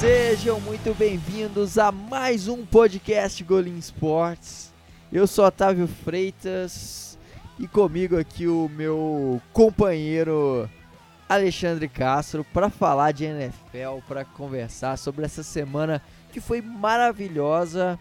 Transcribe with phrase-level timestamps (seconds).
[0.00, 4.72] Sejam muito bem-vindos a mais um podcast Golim Sports.
[5.12, 7.18] Eu sou Otávio Freitas
[7.58, 10.70] e comigo aqui o meu companheiro
[11.28, 16.00] Alexandre Castro para falar de NFL, para conversar sobre essa semana
[16.32, 17.98] que foi maravilhosa.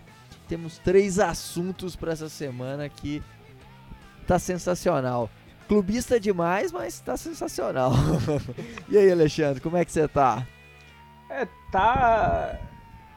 [0.47, 3.23] Temos três assuntos para essa semana que
[4.27, 5.31] tá sensacional.
[5.67, 7.91] Clubista demais, mas tá sensacional.
[8.87, 10.45] e aí, Alexandre, como é que você tá?
[11.71, 12.59] Tá.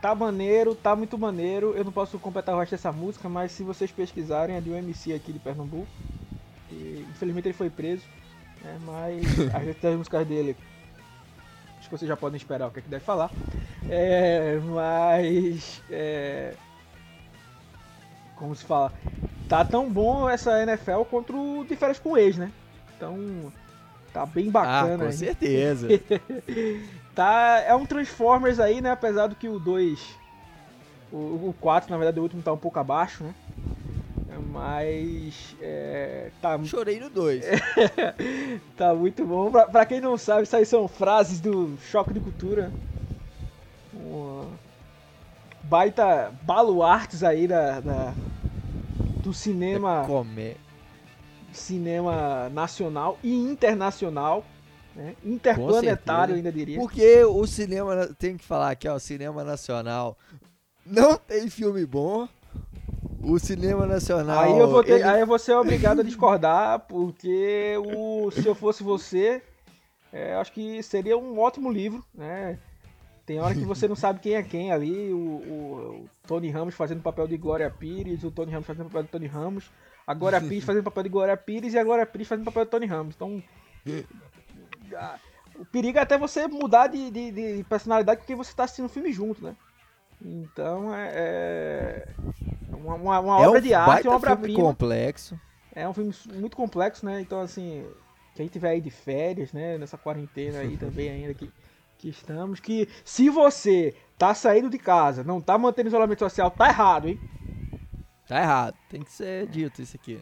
[0.00, 1.74] Tá maneiro, tá muito maneiro.
[1.76, 4.76] Eu não posso completar o resto dessa música, mas se vocês pesquisarem, é de um
[4.76, 5.86] MC aqui de Pernambuco.
[6.70, 8.04] E, infelizmente ele foi preso,
[8.62, 10.56] né, mas a gente tem as músicas dele.
[11.78, 13.30] Acho que vocês já podem esperar o que, é que deve falar.
[13.90, 15.82] É, mas.
[15.90, 16.54] É,
[18.36, 18.92] como se fala?
[19.50, 22.50] Tá tão bom essa NFL contra o de férias com ex, né?
[22.96, 23.52] Então.
[24.12, 25.04] Tá bem bacana.
[25.04, 25.88] Ah, com certeza.
[27.14, 28.90] tá, é um Transformers aí, né?
[28.90, 30.18] Apesar do que o 2.
[31.12, 33.34] O, o 4, na verdade, o último tá um pouco abaixo, né?
[34.52, 35.56] Mas.
[35.60, 36.62] É, tá...
[36.64, 37.44] Chorei no 2.
[38.76, 39.50] tá muito bom.
[39.50, 42.72] Pra, pra, quem não sabe, isso aí são frases do Choque de Cultura.
[43.92, 44.46] Uma
[45.64, 48.14] baita baluartes aí da, da
[49.22, 50.06] do cinema.
[50.38, 50.56] É.
[51.52, 54.44] Cinema nacional e internacional.
[55.00, 55.16] Né?
[55.24, 56.78] Interplanetário, ainda diria.
[56.78, 60.14] Porque o cinema, tem que falar aqui, ó, o cinema nacional
[60.84, 62.28] não tem filme bom.
[63.22, 64.40] O cinema nacional.
[64.40, 65.02] Aí eu vou, ter, ele...
[65.04, 69.42] aí eu vou ser obrigado a discordar, porque o Se Eu Fosse Você,
[70.12, 72.58] é, acho que seria um ótimo livro, né?
[73.24, 75.12] Tem hora que você não sabe quem é quem ali.
[75.12, 78.86] O, o, o Tony Ramos fazendo o papel de Glória Pires, o Tony Ramos fazendo
[78.86, 79.70] o papel de Tony Ramos,
[80.06, 82.52] a Glória Pires fazendo o papel de Glória Pires e a Glória Pires fazendo o
[82.52, 83.14] papel de Tony Ramos.
[83.14, 83.42] Então.
[85.56, 88.90] O perigo é até você mudar de, de, de personalidade porque você está assistindo o
[88.90, 89.56] filme junto, né?
[90.22, 92.06] Então é,
[92.70, 94.60] é uma, uma, uma é obra um de arte, uma obra-prima.
[94.60, 95.38] complexo.
[95.74, 97.20] É um filme muito complexo, né?
[97.20, 97.86] Então, assim,
[98.34, 99.78] quem tiver aí de férias, né?
[99.78, 101.50] Nessa quarentena aí também ainda que
[102.00, 106.68] que estamos, que se você tá saindo de casa, não tá mantendo isolamento social, tá
[106.68, 107.20] errado, hein?
[108.26, 110.18] Tá errado, tem que ser dito isso aqui.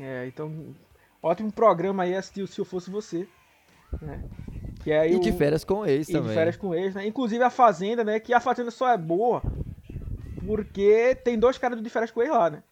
[0.00, 0.74] É, então,
[1.22, 3.28] ótimo programa aí assistir Se Eu Fosse Você.
[4.00, 4.24] Né?
[4.82, 6.28] Que é e de férias com ex e também.
[6.28, 7.06] de férias com ex, né?
[7.06, 8.20] Inclusive a Fazenda, né?
[8.20, 9.42] Que a Fazenda só é boa
[10.48, 12.62] porque tem dois caras de férias com ex lá, né?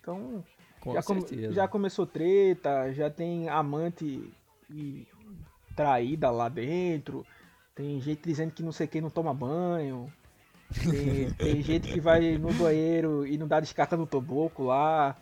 [0.00, 0.44] Então,
[0.80, 1.02] com já,
[1.50, 4.32] já começou treta, já tem amante
[4.70, 5.06] e
[5.74, 7.26] traída lá dentro.
[7.74, 10.12] Tem gente dizendo que não sei quem não toma banho.
[10.88, 15.16] Tem, tem gente que vai no banheiro e não dá descarga no toboco lá.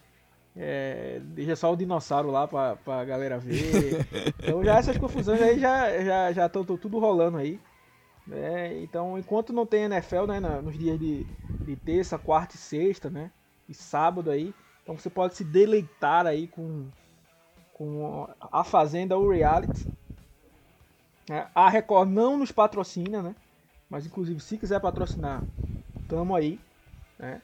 [0.56, 4.06] É, deixa só o dinossauro lá pra, pra galera ver.
[4.38, 7.60] Então já essas confusões aí já já já estão tudo rolando aí.
[8.30, 11.26] É, então enquanto não tem NFL né, nos dias de,
[11.66, 13.30] de terça, quarta e sexta, né?
[13.68, 14.54] E sábado aí.
[14.82, 16.86] Então você pode se deleitar aí com,
[17.72, 19.88] com a Fazenda ou Reality.
[21.30, 23.34] É, a Record não nos patrocina, né?
[23.88, 25.42] Mas inclusive se quiser patrocinar,
[26.06, 26.60] tamo aí,
[27.18, 27.40] né?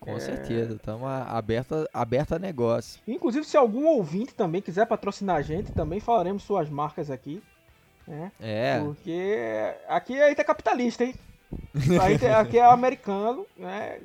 [0.00, 0.20] Com é...
[0.20, 3.00] certeza, estamos aberto, aberto a negócio.
[3.06, 7.42] Inclusive, se algum ouvinte também quiser patrocinar a gente, também falaremos suas marcas aqui.
[8.08, 8.32] Né?
[8.40, 8.80] É.
[8.80, 11.14] Porque aqui a gente é capitalista, hein?
[11.74, 14.00] Gente, aqui é americano, né?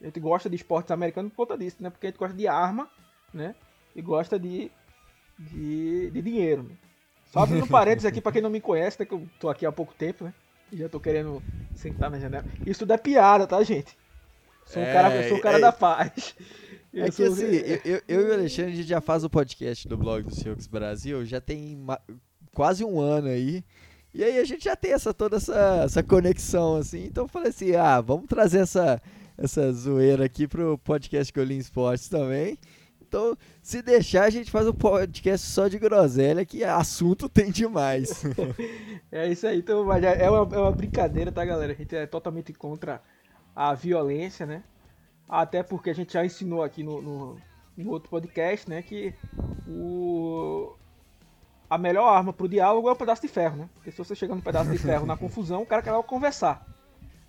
[0.00, 1.88] A gente gosta de esportes americanos por conta disso, né?
[1.88, 2.88] Porque a gente gosta de arma,
[3.32, 3.54] né?
[3.96, 4.70] E gosta de,
[5.38, 6.64] de, de dinheiro.
[6.64, 6.76] Né?
[7.32, 9.72] Só abrindo parênteses aqui para quem não me conhece, né, que eu tô aqui há
[9.72, 10.34] pouco tempo, né?
[10.70, 11.42] E já tô querendo
[11.74, 12.44] sentar na janela.
[12.66, 13.96] Isso tudo é piada, tá, gente?
[14.72, 16.34] Sou um é, cara, sou um cara é, da paz.
[16.94, 17.44] Eu é que assim,
[17.84, 20.66] eu, eu, e o Alexandre a gente já faz o podcast do blog do Seahawks
[20.66, 21.78] Brasil, já tem
[22.54, 23.62] quase um ano aí.
[24.14, 27.04] E aí a gente já tem essa, toda essa, essa conexão, assim.
[27.04, 29.00] Então eu falei assim, ah, vamos trazer essa,
[29.36, 32.58] essa zoeira aqui pro podcast Golim Esportes também.
[33.06, 38.24] Então, se deixar, a gente faz um podcast só de groselha, que assunto tem demais.
[39.12, 41.72] é isso aí, então, mas é uma, é uma brincadeira, tá, galera?
[41.72, 43.02] A gente é totalmente contra
[43.54, 44.62] a violência, né?
[45.28, 47.40] Até porque a gente já ensinou aqui no, no,
[47.76, 49.14] no outro podcast, né, que
[49.66, 50.74] o,
[51.70, 53.70] a melhor arma pro diálogo é o pedaço de ferro, né?
[53.74, 56.66] Porque se você chega no pedaço de ferro na confusão, o cara quer conversar,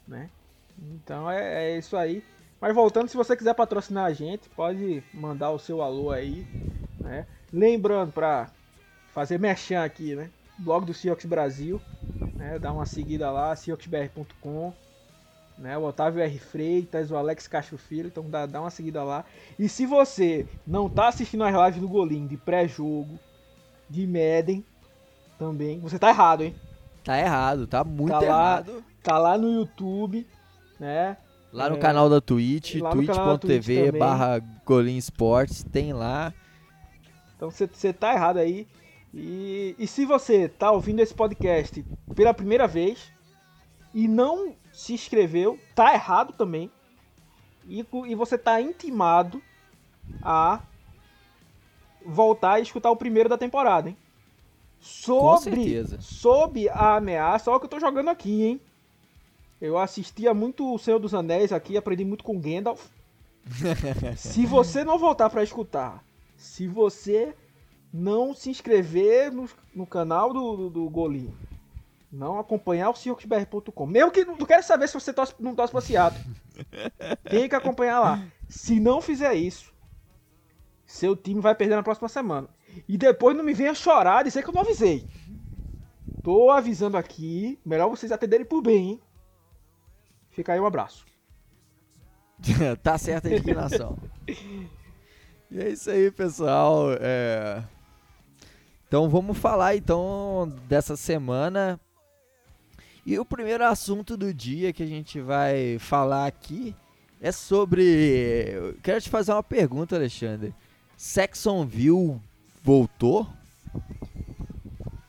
[0.08, 0.30] né?
[0.78, 2.24] Então é, é isso aí.
[2.60, 6.46] Mas voltando, se você quiser patrocinar a gente, pode mandar o seu alô aí,
[7.00, 7.26] né?
[7.52, 8.50] Lembrando para
[9.14, 10.30] fazer merchan aqui, né?
[10.58, 11.82] Blog do Seahawks Brasil,
[12.36, 12.58] né?
[12.60, 14.74] Dá uma seguida lá, seahawksbr.com,
[15.58, 15.78] né?
[15.78, 16.40] O Otávio R.
[16.40, 19.26] Freitas, o Alex Castro Filho, então dá, dá uma seguida lá.
[19.58, 23.20] E se você não tá assistindo as lives do Golim de pré-jogo,
[23.90, 24.66] de Madden,
[25.38, 26.56] também, você tá errado, hein?
[27.04, 28.74] Tá errado, tá muito tá errado.
[28.74, 30.26] Lá, tá lá no YouTube,
[30.80, 31.18] né?
[31.52, 36.34] Lá no É, canal da Twitch, twitch.tv barra Golim Sports, tem lá.
[37.36, 38.68] Então você tá errado aí.
[39.14, 41.86] E, e se você tá ouvindo esse podcast
[42.16, 43.12] pela primeira vez
[43.94, 46.72] e não se inscreveu, tá errado também.
[47.68, 49.42] E, e você tá intimado
[50.22, 50.62] a
[52.06, 53.98] voltar e escutar o primeiro da temporada, hein?
[54.80, 56.02] Sobre, certeza.
[56.02, 58.62] sob a ameaça, olha o que eu tô jogando aqui, hein?
[59.62, 62.88] Eu assistia muito O Senhor dos Anéis aqui, aprendi muito com Gandalf.
[64.18, 66.04] se você não voltar pra escutar,
[66.36, 67.34] se você
[67.94, 71.34] não se inscrever no, no canal do, do, do Golinho,
[72.14, 75.82] não acompanhar o circusbr.com, mesmo que não quero saber se você torce, não torce pra
[75.82, 76.24] Seattle,
[77.28, 78.24] tem que acompanhar lá.
[78.48, 79.74] Se não fizer isso,
[80.86, 82.48] seu time vai perder na próxima semana.
[82.88, 85.08] E depois não me venha chorar e dizer que eu não avisei.
[86.22, 89.02] Tô avisando aqui, melhor vocês atenderem por bem, hein?
[90.30, 91.06] Fica aí um abraço.
[92.84, 93.98] tá certa a indignação.
[95.50, 96.92] e é isso aí, pessoal.
[97.00, 97.64] É,
[98.88, 101.80] Então vamos falar então dessa semana.
[103.06, 106.74] E o primeiro assunto do dia que a gente vai falar aqui
[107.22, 107.84] é sobre.
[108.54, 110.54] Eu quero te fazer uma pergunta, Alexandre.
[110.96, 112.20] Saxonville
[112.64, 113.28] voltou?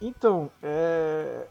[0.00, 1.46] Então, é...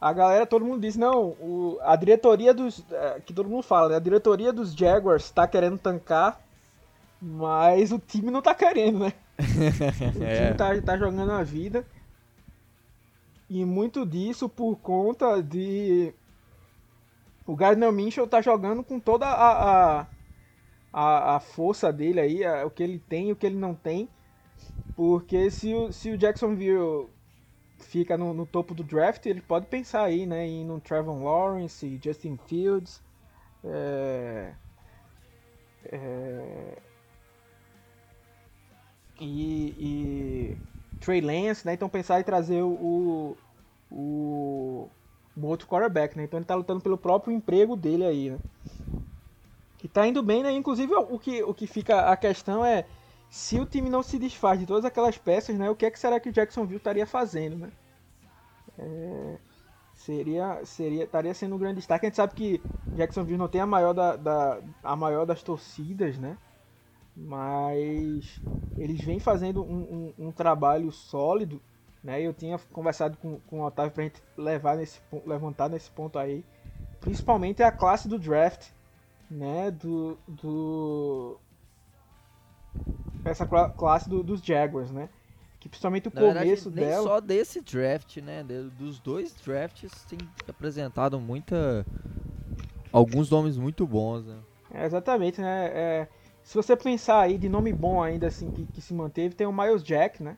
[0.00, 2.82] a galera, todo mundo diz, não, o- a diretoria dos.
[2.90, 3.96] é, que todo mundo fala, né?
[3.96, 6.40] A diretoria dos Jaguars tá querendo tancar,
[7.20, 9.12] mas o time não tá querendo, né?
[10.18, 10.46] O É.
[10.46, 11.84] time tá, tá jogando a vida.
[13.50, 16.14] E muito disso por conta de.
[17.46, 20.06] O Gardner Minshew tá jogando com toda a, a,
[20.92, 23.74] a, a força dele aí, a- o que ele tem e o que ele não
[23.74, 24.08] tem.
[24.96, 27.08] Porque se o, se o Jacksonville
[27.78, 32.00] fica no, no topo do draft, ele pode pensar aí, né, em no Trevor Lawrence,
[32.04, 33.02] Justin Fields,
[33.64, 34.54] é,
[35.84, 36.76] é,
[39.20, 40.56] e, e
[41.00, 41.74] Trey Lance, né?
[41.74, 43.36] Então pensar em trazer o,
[43.90, 44.88] o,
[45.42, 46.24] outro quarterback, né?
[46.24, 48.38] Então ele tá lutando pelo próprio emprego dele aí, né?
[49.78, 50.52] Que tá indo bem, né?
[50.52, 52.84] Inclusive o que, o que fica a questão é
[53.30, 55.70] se o time não se desfaz de todas aquelas peças, né?
[55.70, 57.72] O que é que será que o Jacksonville estaria fazendo, né?
[58.78, 59.38] É,
[59.94, 62.06] seria, seria, estaria sendo um grande destaque.
[62.06, 62.62] A gente sabe que
[62.94, 66.36] Jacksonville não tem a maior, da, da- a maior das torcidas, né?
[67.16, 68.40] Mas
[68.76, 71.60] eles vêm fazendo um, um- um trabalho sólido,
[72.02, 72.20] né?
[72.22, 76.44] Eu tinha conversado com, com o Otávio pra gente levar nesse, levantar nesse ponto aí.
[77.00, 78.68] Principalmente a classe do draft,
[79.30, 79.70] né?
[79.70, 81.38] Do, do
[83.24, 85.08] essa cla- classe do- dos Jaguars, né?
[85.58, 87.02] Que principalmente o Na verdade, começo nem dela.
[87.02, 88.42] só desse draft, né?
[88.42, 90.18] Dos dois drafts tem
[90.48, 91.84] apresentado muita.
[92.90, 94.38] Alguns nomes muito bons, né?
[94.72, 95.66] É, exatamente, né?
[95.68, 96.08] É,
[96.50, 99.52] se você pensar aí de nome bom ainda assim que, que se manteve, tem o
[99.52, 100.36] Miles Jack, né?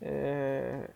[0.00, 0.88] É,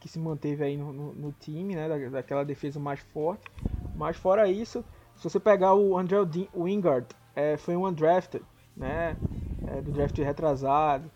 [0.00, 1.88] que, se manteve aí no, no- no time, né?
[1.88, 3.48] Da, daquela defesa mais forte.
[3.94, 4.84] Mas fora isso,
[5.16, 8.44] se você pegar o Andrew Wingard, é, foi um undrafted,
[8.76, 9.16] né?
[9.66, 11.10] É, do draft retrasado.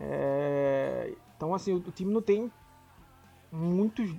[0.00, 2.52] É, então assim, o, o time não tem
[3.50, 4.10] muitos.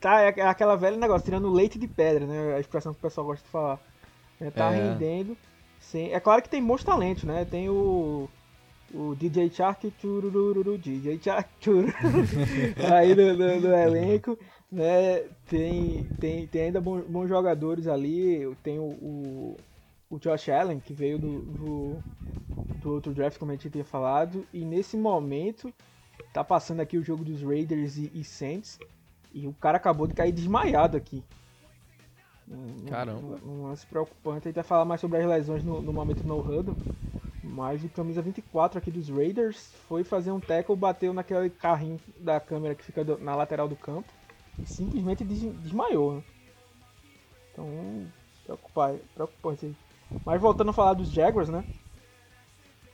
[0.00, 2.54] Tá, é, é aquela velha negócio, tirando leite de pedra, né?
[2.54, 3.80] A expressão que o pessoal gosta de falar.
[4.40, 4.70] É, tá É.
[4.70, 5.36] rendendo.
[5.90, 6.12] Sem...
[6.12, 7.44] É claro que tem bons talentos, né?
[7.44, 8.28] Tem o.
[8.92, 11.48] O DJ Shark, tchurururu, DJ Shark,
[12.92, 14.38] aí no, no- no elenco,
[14.70, 15.20] né?
[15.46, 18.54] Tem, tem, tem ainda bons, bons jogadores ali.
[18.62, 19.56] Tem o, o,
[20.10, 22.04] o Josh Allen, que veio do, do,
[22.74, 24.46] do outro draft, como a gente tinha falado.
[24.52, 25.72] E nesse momento,
[26.32, 28.80] tá passando aqui o jogo dos Raiders e, e Saints.
[29.32, 31.24] E o cara acabou de cair desmaiado aqui.
[32.88, 33.40] Caramba.
[33.44, 34.44] Um, um lance preocupante.
[34.44, 36.76] Gente vai falar mais sobre as lesões no, no momento no huddle.
[37.42, 42.38] Mas o camisa 24 aqui dos Raiders foi fazer um tackle, bateu naquele carrinho da
[42.38, 44.12] câmera que fica do- na lateral do campo.
[44.60, 46.16] E simplesmente des- desmaiou.
[46.16, 46.22] Né?
[47.52, 48.06] Então,
[48.44, 49.76] preocupante, preocupante.
[50.24, 51.64] Mas voltando a falar dos Jaguars, né?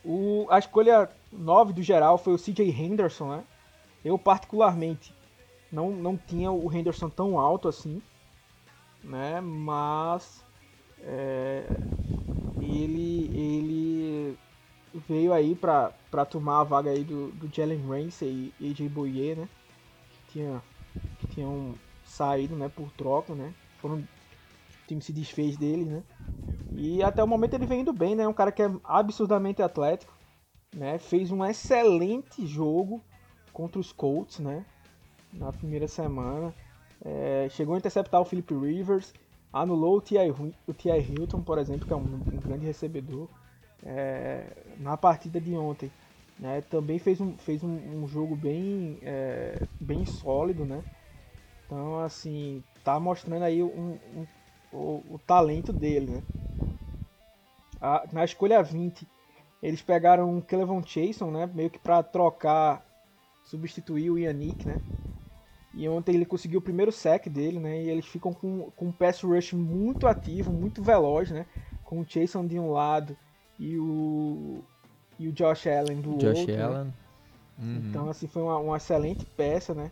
[0.05, 3.45] O, a escolha 9 do geral foi o CJ Henderson, né?
[4.05, 5.13] Eu particularmente
[5.73, 8.01] não, não tinha o Henderson tão alto assim,
[9.07, 9.41] né?
[9.41, 10.45] Mas
[11.01, 11.65] é,
[12.61, 14.39] ele, ele
[15.09, 15.93] veio aí pra
[16.29, 19.49] tomar a vaga aí do, do Jalen Ramsey e AJ Boye, né?
[20.11, 20.63] Que, tinha,
[21.19, 22.69] que tinham saído, né?
[22.69, 23.55] Por troca, né?
[23.81, 26.03] Foram, o time se desfez dele, né?
[26.75, 28.27] E até o momento ele vem indo bem, né?
[28.27, 30.13] Um cara que é absurdamente atlético,
[30.75, 30.99] né?
[30.99, 33.01] Fez um excelente jogo
[33.53, 34.65] contra os Colts, né?
[35.33, 36.55] Na primeira semana.
[37.05, 39.13] É, chegou a interceptar o Philip Rivers,
[39.53, 40.29] anulou o T.I.
[41.01, 43.29] Hilton, por exemplo, que é um, um grande recebedor,
[43.85, 44.47] é,
[44.79, 45.91] na partida de ontem.
[46.39, 50.85] Né, também fez um, fez um, um jogo bem, é, bem sólido, né?
[51.65, 54.27] Então, assim, tá mostrando aí um, um
[54.73, 56.23] o, o, talento dele, né?
[57.81, 59.07] A, na escolha 20,
[59.63, 61.47] eles pegaram o Clevon Chason, né?
[61.47, 62.85] Meio que para trocar,
[63.45, 64.77] substituir o Yannick, né?
[65.77, 67.83] E ontem ele conseguiu o primeiro sec dele, né?
[67.83, 71.45] E eles ficam com, com um pass rush muito ativo, muito veloz, né?
[71.85, 73.15] Com o Chason de um lado
[73.59, 74.65] e o,
[75.19, 76.47] e o Josh Allen do Josh outro.
[76.47, 76.85] Josh Allen.
[76.85, 76.93] Né?
[77.59, 77.83] Uhum.
[77.89, 79.91] Então, assim, foi uma, uma excelente peça, né?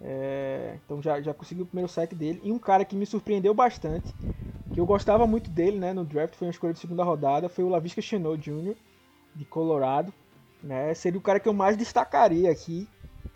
[0.00, 2.40] É, então já, já conseguiu o primeiro sec dele.
[2.42, 4.14] E um cara que me surpreendeu bastante,
[4.72, 7.64] que eu gostava muito dele né, no draft, foi uma escolha de segunda rodada, foi
[7.64, 8.74] o Lavisca Chenot Jr.,
[9.34, 10.10] de Colorado.
[10.62, 10.94] Né?
[10.94, 12.88] Seria o cara que eu mais destacaria aqui,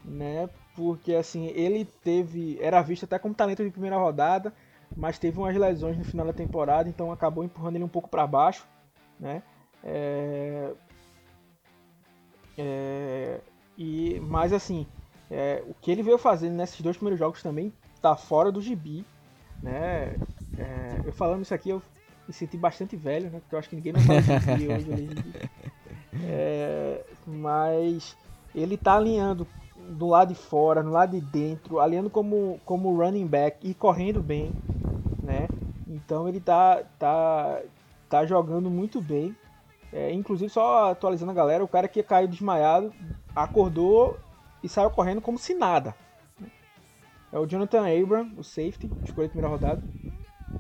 [0.02, 0.48] né?
[0.74, 2.58] Porque assim, ele teve.
[2.60, 4.52] Era visto até como talento de primeira rodada,
[4.96, 8.26] mas teve umas lesões no final da temporada, então acabou empurrando ele um pouco para
[8.26, 8.66] baixo.
[9.18, 9.42] Né?
[9.84, 10.72] É,
[12.56, 13.40] é,
[13.76, 14.86] e, mas assim,
[15.30, 19.04] é, o que ele veio fazendo nesses dois primeiros jogos também tá fora do gibi.
[19.62, 20.16] Né?
[20.58, 21.82] É, eu falando isso aqui, eu
[22.26, 23.40] me senti bastante velho, né?
[23.40, 24.88] Porque eu acho que ninguém não fala gibi hoje.
[26.24, 28.14] É, mas
[28.54, 29.46] ele tá alinhando
[29.88, 34.22] do lado de fora, no lado de dentro, alinhando como, como running back e correndo
[34.22, 34.52] bem,
[35.22, 35.48] né?
[35.86, 37.60] Então ele tá, tá,
[38.08, 39.36] tá jogando muito bem.
[39.92, 42.92] É, inclusive, só atualizando a galera, o cara que caiu desmaiado
[43.36, 44.18] acordou
[44.62, 45.94] e saiu correndo como se nada.
[47.30, 49.82] É o Jonathan Abram, o safety, escolha de primeira rodada.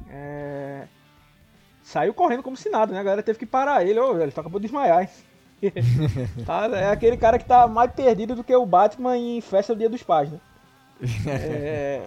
[0.08, 0.86] É...
[1.82, 3.00] Saiu correndo como se nada, né?
[3.00, 3.98] A galera teve que parar ele.
[3.98, 5.08] Ô, ele acabou de desmaiar?
[6.44, 9.78] tá, é aquele cara que tá mais perdido do que o Batman em Festa do
[9.78, 10.40] Dia dos Pais, né?
[11.26, 12.02] É...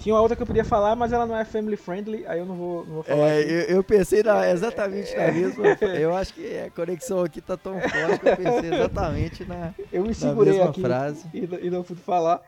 [0.00, 2.46] Tinha uma outra que eu podia falar, mas ela não é family friendly, aí eu
[2.46, 3.28] não vou, não vou falar.
[3.28, 5.66] É, eu, eu, pensei na, exatamente na mesma.
[5.94, 9.74] Eu acho que a conexão aqui tá tão forte que eu pensei exatamente na.
[9.92, 11.26] Eu me segurei aqui frase.
[11.34, 12.40] E, e não pude falar.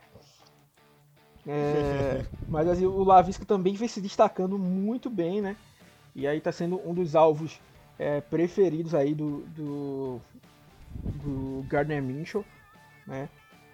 [1.46, 5.54] É, mas assim, o Lavisca também vem se destacando muito bem, né?
[6.14, 7.60] E aí tá sendo um dos alvos
[7.98, 10.20] é, preferidos aí do, do,
[10.94, 12.44] do Gardner Minshew,
[13.06, 13.28] né?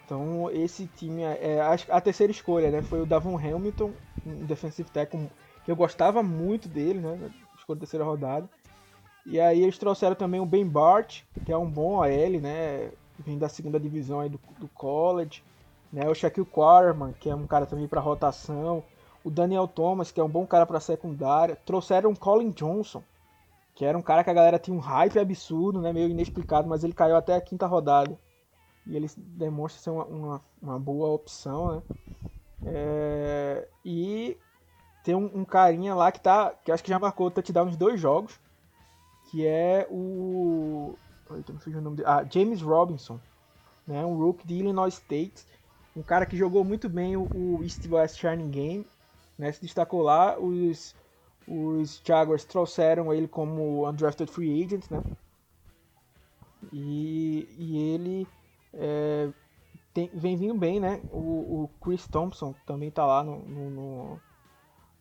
[0.04, 3.92] Então esse time, é, a, a, terceira escolha, né, foi o Davon Hamilton,
[4.26, 5.30] um defensive tackle
[5.64, 8.48] que eu gostava muito dele, né, escolha terceira rodada.
[9.26, 13.36] E aí eles trouxeram também o Ben Bart, que é um bom AL, né, vem
[13.36, 15.44] da segunda divisão aí do, do college,
[15.92, 18.82] né, o Shaquille Quarterman, que é um cara também para rotação,
[19.22, 23.02] o Daniel Thomas, que é um bom cara para secundária, trouxeram o Colin Johnson,
[23.78, 26.82] que era um cara que a galera tinha um hype absurdo, né, meio inexplicado, mas
[26.82, 28.18] ele caiu até a quinta rodada
[28.84, 31.82] e ele demonstra ser uma, uma, uma boa opção, né?
[32.66, 34.36] É, e
[35.04, 36.52] tem um, um, carinha lá que tá.
[36.64, 38.40] que acho que já marcou touchdown nos dois jogos.
[39.30, 40.96] Que é o.
[41.30, 42.08] Eita, não o nome dele.
[42.08, 43.20] Ah, James Robinson.
[43.86, 45.46] Né, um rookie de Illinois State.
[45.94, 48.86] Um cara que jogou muito bem o, o East West Shining Game.
[49.38, 50.36] Né, se destacou lá.
[50.36, 50.96] Os,
[51.48, 54.84] os Jaguars trouxeram ele como undrafted free agent.
[54.90, 55.02] Né?
[56.72, 58.26] E, e ele
[58.74, 59.30] é,
[59.94, 61.00] tem, vem vindo bem, né?
[61.10, 61.18] O,
[61.62, 64.20] o, Chris Thompson também tá lá no, no, no,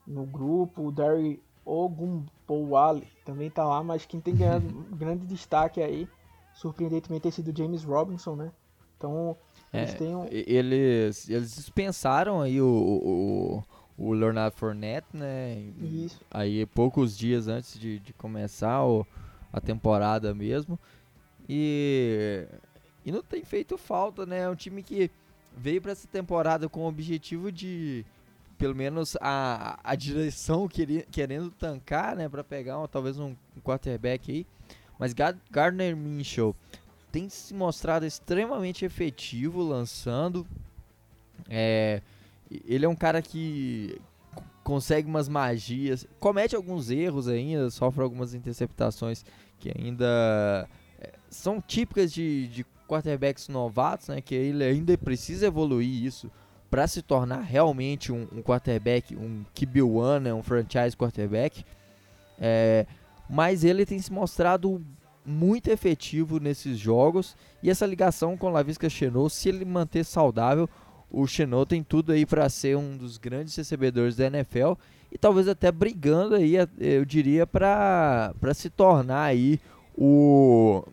[0.08, 6.08] no grupo, o Derry Ogumpowale também tá lá, mas quem tem ganhado grande destaque aí,
[6.54, 8.52] surpreendentemente, tem sido o James Robinson, né?
[8.98, 9.38] Então,
[9.72, 10.26] é, eles têm um...
[10.32, 13.64] eles, eles dispensaram aí o, o,
[13.98, 15.64] o Leonard Fournette, né?
[15.82, 16.22] Isso.
[16.30, 19.06] Aí poucos dias antes de, de começar o,
[19.52, 20.80] a temporada mesmo.
[21.50, 22.46] E
[23.08, 24.40] e não tem feito falta, né?
[24.40, 25.10] É um time que
[25.56, 28.06] veio para essa temporada com o objetivo de,
[28.58, 32.28] pelo menos, a, a direção queri, querendo tancar, né?
[32.28, 34.46] Para pegar uma, talvez um, um quarterback aí.
[35.00, 35.14] Mas
[35.50, 36.54] Gardner Minshew
[37.10, 40.46] tem se mostrado extremamente efetivo lançando.
[41.48, 42.02] É,
[42.66, 44.00] ele é um cara que
[44.64, 49.24] consegue umas magias, comete alguns erros ainda, sofre algumas interceptações
[49.60, 50.68] que ainda
[51.00, 56.30] é, são típicas de, de quarterbacks novatos, né, que ele ainda precisa evoluir isso
[56.70, 61.66] para se tornar realmente um, um quarterback, um QB1, né, um franchise quarterback.
[62.40, 62.86] É,
[63.30, 64.86] mas ele tem se mostrado
[65.26, 70.70] muito efetivo nesses jogos e essa ligação com Lavisca Chenot, se ele manter saudável,
[71.10, 74.74] o Chenot tem tudo aí para ser um dos grandes recebedores da NFL
[75.12, 79.60] e talvez até brigando aí, eu diria, para se tornar aí
[79.98, 80.84] o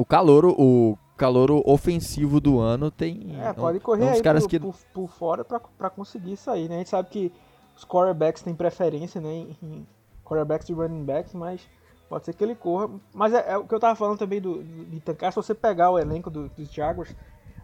[0.00, 3.36] o calor, o calor ofensivo do ano tem.
[3.38, 4.58] É, pode correr é um caras por, que...
[4.58, 6.76] por, por fora pra conseguir isso aí, né?
[6.76, 7.32] A gente sabe que
[7.76, 9.46] os quarterbacks têm preferência, né?
[9.62, 9.86] Em
[10.24, 11.68] quarterbacks e running backs, mas
[12.08, 12.88] pode ser que ele corra.
[13.12, 15.90] Mas é, é o que eu tava falando também do, de tancar, se você pegar
[15.90, 17.14] o elenco do, dos Jaguars,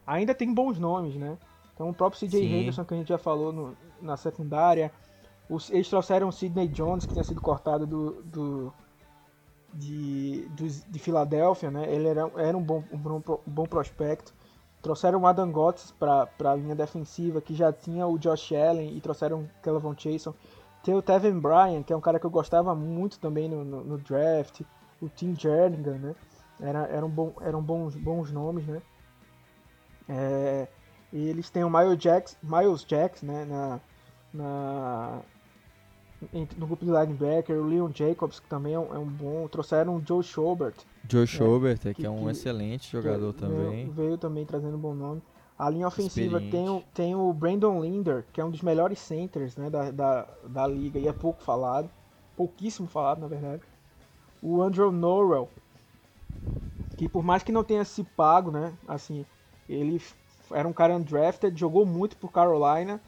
[0.07, 1.37] ainda tem bons nomes, né?
[1.75, 4.91] Então o próprio CJ Henderson, que a gente já falou no, na secundária.
[5.49, 8.73] Os, eles trouxeram o Sidney Jones, que tinha sido cortado do, do
[9.73, 11.93] de, do, de Filadélfia, né?
[11.93, 14.35] Ele era, era um, bom, um, bom, um bom prospecto.
[14.83, 19.01] Trouxeram o Adam Gotts para a linha defensiva, que já tinha o Josh Allen, e
[19.01, 20.35] trouxeram o Kelvin Chason.
[20.83, 23.85] Tem o Tevin Bryan, que é um cara que eu gostava muito também no, no,
[23.85, 24.63] no draft.
[25.01, 26.15] O Tim Jernigan, né?
[26.61, 28.81] Era, eram, bom, eram bons, bons nomes, né?
[30.09, 30.69] É,
[31.13, 33.45] e eles têm o Miles Jacks, Miles Jacks né?
[33.45, 33.81] Na,
[34.33, 35.21] na,
[36.57, 39.49] no grupo de linebacker, o Leon Jacobs, que também é um, é um bom.
[39.49, 40.77] Trouxeram o Joe Schobert.
[41.09, 43.85] Joe né, Schobert, é, que, que, é um que, excelente jogador também.
[43.85, 45.23] Veio, veio, também trazendo um bom nome.
[45.59, 49.57] A linha ofensiva tem o, tem o Brandon Linder, que é um dos melhores centers
[49.57, 51.89] né, da, da, da liga e é pouco falado.
[52.37, 53.63] Pouquíssimo falado, na verdade.
[54.43, 55.49] O Andrew Norwell,
[56.99, 58.75] que por mais que não tenha se pago, né?
[58.87, 59.25] Assim,
[59.69, 60.01] ele
[60.51, 63.01] era um cara undrafted, jogou muito por Carolina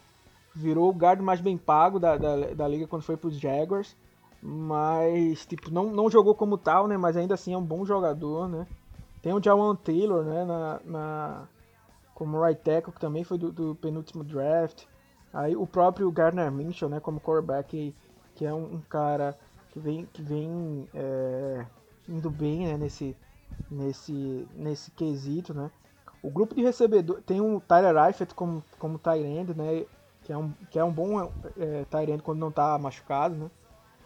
[0.58, 3.96] virou o guard mais bem pago da, da, da liga quando foi para os Jaguars.
[4.42, 6.96] Mas, tipo, não, não jogou como tal, né?
[6.96, 8.66] Mas ainda assim é um bom jogador, né?
[9.22, 10.44] Tem o Jawan Taylor, né?
[10.44, 11.48] Na, na,
[12.14, 14.84] como right tackle, que também foi do, do, penúltimo draft.
[15.32, 17.00] Aí o próprio Gardner Minshew, né?
[17.00, 17.94] Como quarterback,
[18.34, 19.36] que é um, um cara
[19.70, 21.66] que vem, que vem é,
[22.08, 22.76] indo bem, né?
[22.76, 23.16] Nesse,
[23.68, 25.68] nesse, nesse quesito, né?
[26.22, 29.84] O grupo de recebedor tem o Tyler Eifert como, como end, né?
[30.28, 31.22] que é um, que é um bom
[31.56, 33.50] é, Tyrant quando não está machucado, né?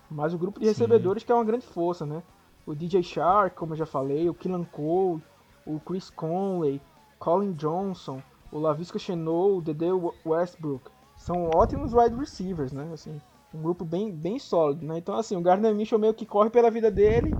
[0.08, 1.26] Mas o grupo de recebedores Sim.
[1.26, 2.22] que é uma grande força, né?
[2.64, 5.20] O DJ Shark, como eu já falei, o Killan Cole,
[5.66, 6.80] o Chris Conley,
[7.18, 9.86] Colin Johnson, o Lavisca Chenot, o Dede
[10.24, 10.92] Westbrook.
[11.16, 12.88] São ótimos wide receivers, né?
[12.92, 13.20] Assim,
[13.52, 14.98] um grupo bem, bem sólido, né?
[14.98, 17.34] Então, assim, o Gardner Mitchell meio que corre pela vida dele,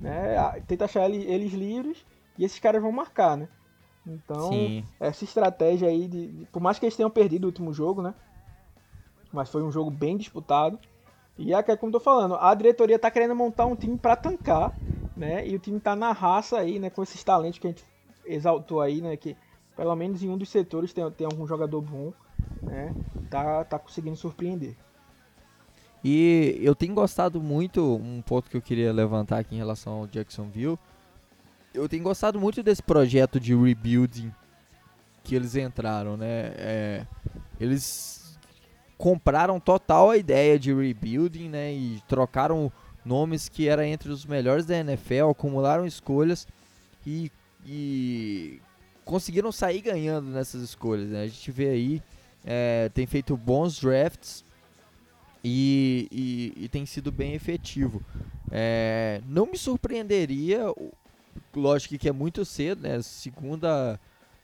[0.00, 0.36] né?
[0.68, 2.06] Tenta achar eles livres
[2.38, 3.48] e esses caras vão marcar, né?
[4.06, 4.84] Então, Sim.
[4.98, 8.14] essa estratégia aí, de, de, por mais que eles tenham perdido o último jogo, né?
[9.32, 10.78] Mas foi um jogo bem disputado.
[11.38, 14.76] E é como eu tô falando, a diretoria tá querendo montar um time para tancar,
[15.16, 15.46] né?
[15.46, 16.90] E o time tá na raça aí, né?
[16.90, 17.84] Com esses talentos que a gente
[18.26, 19.16] exaltou aí, né?
[19.16, 19.36] Que
[19.76, 22.12] pelo menos em um dos setores tem, tem algum jogador bom,
[22.62, 22.94] né?
[23.30, 24.76] Tá, tá conseguindo surpreender.
[26.04, 30.06] E eu tenho gostado muito, um ponto que eu queria levantar aqui em relação ao
[30.06, 30.78] Jacksonville,
[31.74, 34.32] eu tenho gostado muito desse projeto de rebuilding
[35.24, 36.52] que eles entraram, né?
[36.56, 37.06] É,
[37.60, 38.38] eles
[38.98, 41.72] compraram total a ideia de rebuilding, né?
[41.72, 42.70] E trocaram
[43.04, 46.46] nomes que eram entre os melhores da NFL, acumularam escolhas
[47.06, 47.30] e,
[47.64, 48.60] e
[49.04, 51.08] conseguiram sair ganhando nessas escolhas.
[51.08, 51.22] Né?
[51.22, 52.02] A gente vê aí,
[52.44, 54.44] é, tem feito bons drafts
[55.42, 58.02] e, e, e tem sido bem efetivo.
[58.50, 60.66] É, não me surpreenderia
[61.54, 63.00] lógico que é muito cedo, né?
[63.02, 63.98] Segunda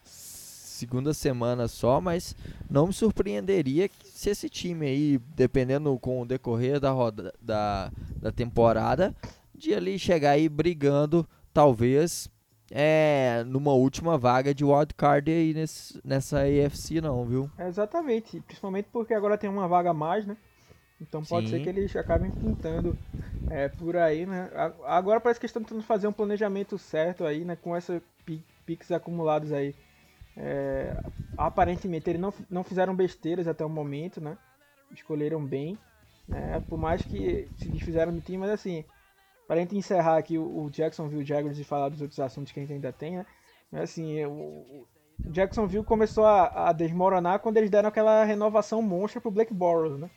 [0.05, 2.37] segunda semana só, mas
[2.71, 8.31] não me surpreenderia se esse time aí, dependendo com o decorrer da roda da, da
[8.31, 9.13] temporada,
[9.53, 12.31] de ali chegar aí brigando, talvez
[12.71, 17.51] é, numa última vaga de wildcard aí nesse, nessa AFC não, viu?
[17.59, 20.37] É exatamente, principalmente porque agora tem uma vaga a mais, né?
[21.01, 21.57] Então pode Sim.
[21.57, 22.97] ser que eles acabem pintando
[23.49, 24.51] é, por aí, né?
[24.85, 27.57] Agora parece que estão tentando fazer um planejamento certo aí, né?
[27.57, 28.03] Com essas
[28.67, 29.75] piques acumulados aí.
[30.37, 30.95] É,
[31.37, 34.37] aparentemente eles não, não fizeram besteiras até o momento, né?
[34.93, 35.79] Escolheram bem,
[36.29, 36.61] né?
[36.69, 38.85] Por mais que se desfizeram do time, mas assim,
[39.47, 42.63] para gente encerrar aqui o, o Jacksonville Jaguars e falar dos outros assuntos que a
[42.63, 43.27] gente ainda tem, né?
[43.71, 44.87] Mas assim, o,
[45.25, 49.99] o Jacksonville começou a, a desmoronar quando eles deram aquela renovação monstra pro Blake Bortles,
[49.99, 50.11] né?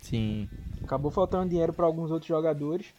[0.00, 0.48] Sim.
[0.82, 2.94] Acabou faltando dinheiro para alguns outros jogadores,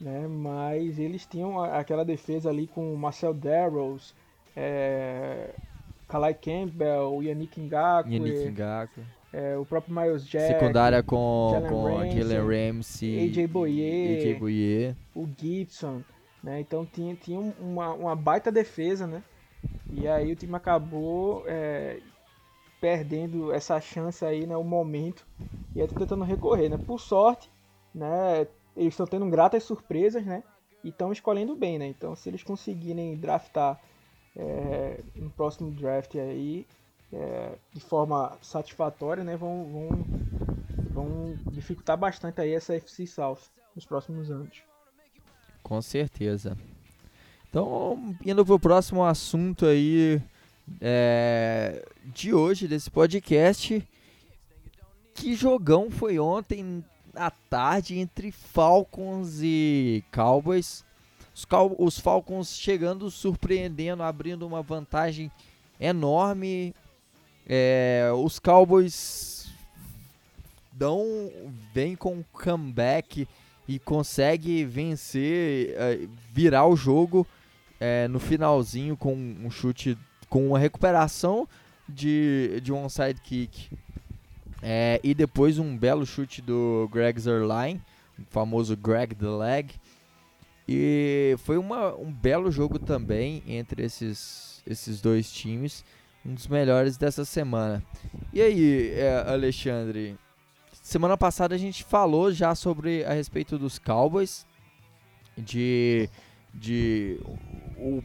[0.00, 0.26] né?
[0.28, 4.14] Mas eles tinham aquela defesa ali com Marcel Darrows,
[4.56, 5.50] é,
[6.08, 9.00] Kalai Campbell, Yannick Ngaku, Yannick Ngaku.
[9.32, 11.50] É, o próprio Miles Jack, secundária com
[12.14, 16.02] Jalen Ramsey, AJ Boyer, AJ Boyer, o Gibson,
[16.40, 16.60] né?
[16.60, 19.24] Então tinha, tinha uma, uma baita defesa, né?
[19.90, 21.98] E aí o time acabou é,
[22.80, 25.26] perdendo essa chance aí, né, o momento,
[25.74, 26.78] e aí tentando recorrer, né?
[26.78, 27.50] Por sorte,
[27.94, 30.42] né, eles estão tendo gratas surpresas, né?
[30.82, 31.86] E estão escolhendo bem, né?
[31.86, 33.80] Então, se eles conseguirem draftar
[34.36, 36.66] é, no próximo draft aí
[37.12, 39.88] é, de forma satisfatória, né, vão, vão,
[40.90, 43.38] vão dificultar bastante aí essa FC South
[43.74, 44.62] nos próximos anos.
[45.62, 46.56] Com certeza.
[47.48, 50.20] Então, indo pro próximo assunto aí
[50.80, 53.86] é, de hoje, desse podcast.
[55.14, 60.84] Que jogão foi ontem à tarde entre Falcons e Cowboys.
[61.34, 65.30] Os, Cal os Falcons chegando, surpreendendo, abrindo uma vantagem
[65.80, 66.74] enorme.
[67.46, 69.48] É, os Cowboys
[70.72, 71.30] dão,
[71.72, 73.28] vem com um comeback
[73.68, 77.26] e consegue vencer, é, virar o jogo
[77.78, 79.96] é, no finalzinho com um chute,
[80.28, 81.48] com uma recuperação
[81.88, 83.70] de, de um onside kick
[84.66, 87.82] é, e depois um belo chute do Greg Zerline,
[88.18, 89.74] o famoso Greg the Leg.
[90.66, 95.84] E foi uma, um belo jogo também entre esses, esses dois times,
[96.24, 97.84] um dos melhores dessa semana.
[98.32, 100.16] E aí, é, Alexandre?
[100.82, 104.46] Semana passada a gente falou já sobre a respeito dos Cowboys,
[105.36, 106.08] de,
[106.54, 107.20] de
[107.76, 108.00] o,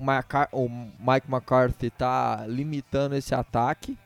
[0.51, 3.97] o Mike McCarthy tá limitando esse ataque.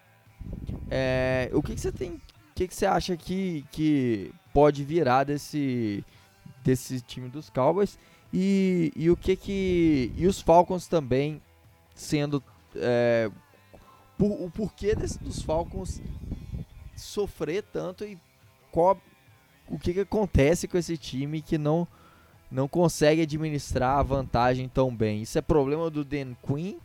[0.91, 2.19] É, o que, que, você tem
[2.53, 6.05] o que, que você acha que, que pode virar desse,
[6.63, 7.97] desse time dos Cowboys?
[8.31, 10.13] E, e o que que.
[10.15, 11.41] E os Falcons também
[11.95, 12.43] sendo.
[12.75, 13.31] É,
[14.19, 15.99] por, o porquê desse, dos Falcons
[16.95, 18.19] sofrer tanto e
[18.71, 19.01] qual,
[19.67, 21.87] o que, que acontece com esse time que não,
[22.51, 25.23] não consegue administrar a vantagem tão bem?
[25.23, 26.75] Isso é problema do Dan Quinn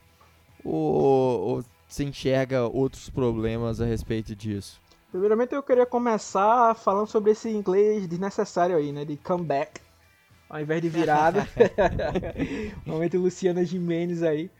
[0.64, 4.80] ou, ou você enxerga outros problemas a respeito disso?
[5.10, 9.06] Primeiramente eu queria começar falando sobre esse inglês desnecessário aí, né?
[9.06, 9.80] De comeback,
[10.50, 11.48] ao invés de virada.
[12.84, 14.50] Momento Luciana Jimenez aí.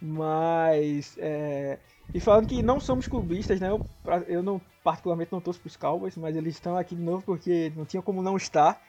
[0.00, 1.78] Mas, é...
[2.12, 3.70] E falando que não somos clubistas, né?
[3.70, 3.80] Eu,
[4.28, 7.86] eu não, particularmente não torço pros Cowboys, mas eles estão aqui de novo porque não
[7.86, 8.80] tinha como não estar,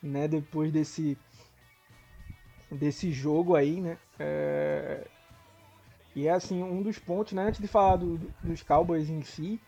[0.00, 0.28] né?
[0.28, 1.18] Depois desse...
[2.70, 3.98] Desse jogo aí, né?
[4.20, 5.04] É...
[6.14, 7.42] E é assim, um dos pontos, né?
[7.42, 9.60] Antes de falar do, dos Cowboys em si,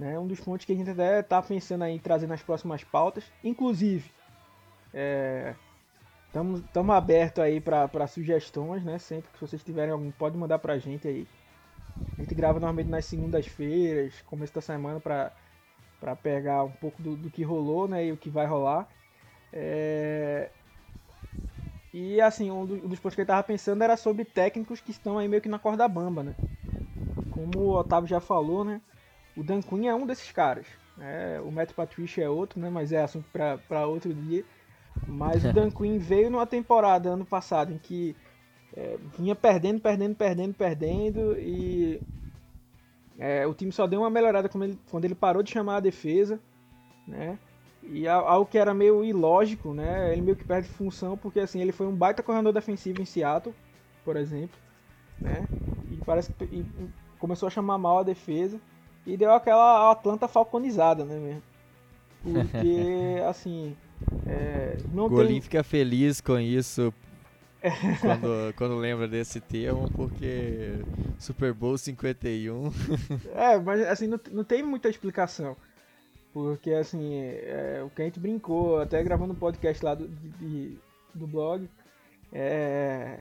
[0.00, 0.18] né?
[0.18, 3.22] Um dos pontos que a gente até está pensando em trazer nas próximas pautas.
[3.44, 4.10] Inclusive,
[6.26, 8.98] estamos é, abertos aí para sugestões, né?
[8.98, 11.28] Sempre que vocês tiverem algum, pode mandar para a gente aí.
[12.16, 17.30] A gente grava normalmente nas segundas-feiras, começo da semana, para pegar um pouco do, do,
[17.30, 18.88] que rolou, né, e o que vai rolar.
[19.52, 20.48] É...
[21.92, 25.18] E assim, um, um, dos pontos que eu tava pensando era sobre técnicos que estão
[25.18, 26.34] aí meio que na corda bamba, né?
[27.32, 28.80] Como o Otávio já falou, né?
[29.36, 30.66] O Dan Quinn é um desses caras.
[30.98, 32.68] É, o Matt Patricia é outro, né?
[32.68, 34.44] Mas é assunto para outro dia.
[35.06, 38.16] Mas o Dan Quinn veio numa temporada ano passado em que
[38.76, 42.00] é, vinha perdendo, perdendo, perdendo, perdendo e
[43.18, 45.80] é, o time só deu uma melhorada quando ele, quando ele parou de chamar a
[45.80, 46.40] defesa,
[47.06, 47.38] né?
[47.82, 50.12] E algo que era meio ilógico, né?
[50.12, 53.54] Ele meio que perde função porque assim ele foi um baita corredor defensivo em Seattle,
[54.04, 54.56] por exemplo,
[55.20, 55.46] né?
[55.90, 56.64] E parece que e
[57.18, 58.58] começou a chamar mal a defesa.
[59.06, 61.42] E deu aquela Atlanta falconizada, né, mesmo?
[62.22, 63.76] Porque, assim.
[64.26, 65.40] É, não Golim tem...
[65.42, 66.92] fica feliz com isso
[68.00, 70.82] quando, quando lembra desse termo, porque
[71.18, 72.72] Super Bowl 51.
[73.34, 75.56] é, mas assim, não, não tem muita explicação.
[76.32, 80.78] Porque, assim, é, o que a gente brincou, até gravando um podcast lá do, de,
[81.12, 81.68] do blog,
[82.32, 83.18] é,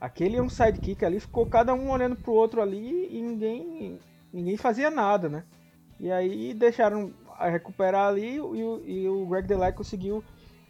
[0.00, 3.98] aquele é um sidekick ali, ficou cada um olhando pro outro ali e ninguém
[4.38, 5.44] ninguém fazia nada, né?
[5.98, 10.24] E aí deixaram recuperar ali e, o, e o Greg Delay conseguiu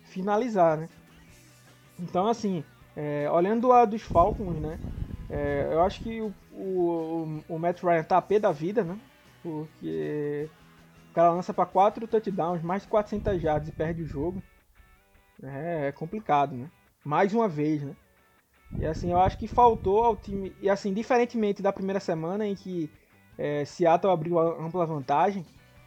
[0.05, 0.89] finalizar, né?
[1.99, 2.65] Então, assim,
[2.97, 4.79] é, olhando do lado dos Falcons, né?
[5.31, 8.99] É, eu acho que o, o, o Matt Ryan tá a pé da vida, né?
[9.43, 10.49] Porque
[11.11, 14.43] o cara lança para 4 touchdowns, mais de 400 yards e perde o jogo.
[15.43, 16.71] É, é complicado, né?
[17.05, 17.95] Mais uma vez, né?
[18.79, 20.55] E assim, eu acho que faltou ao time.
[20.61, 22.91] E assim, diferentemente da primeira semana em que
[23.39, 25.47] é, Seattle abriu ampla vantagem,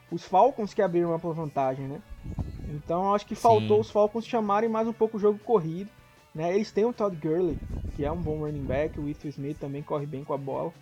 [0.09, 2.01] os Falcons que abriram ampla vantagem, né?
[2.69, 3.81] Então acho que faltou Sim.
[3.81, 5.89] os Falcons chamarem mais um pouco o jogo corrido.
[6.33, 6.55] Né?
[6.55, 7.59] Eles têm o Todd Gurley,
[7.95, 10.73] que é um bom running back, o Ethan Smith também corre bem com a bola.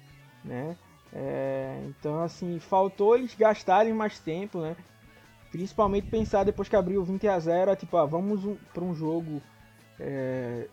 [0.46, 0.78] Né?
[1.12, 4.76] É, então assim, faltou eles gastarem mais tempo, né?
[5.52, 9.42] Principalmente pensar depois que abriu 20 a 0, tipo, ah, vamos para um jogo
[10.00, 10.68] é,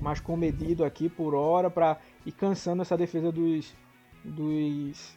[0.00, 3.74] mais comedido aqui por hora para ir cansando essa defesa dos,
[4.24, 5.16] dos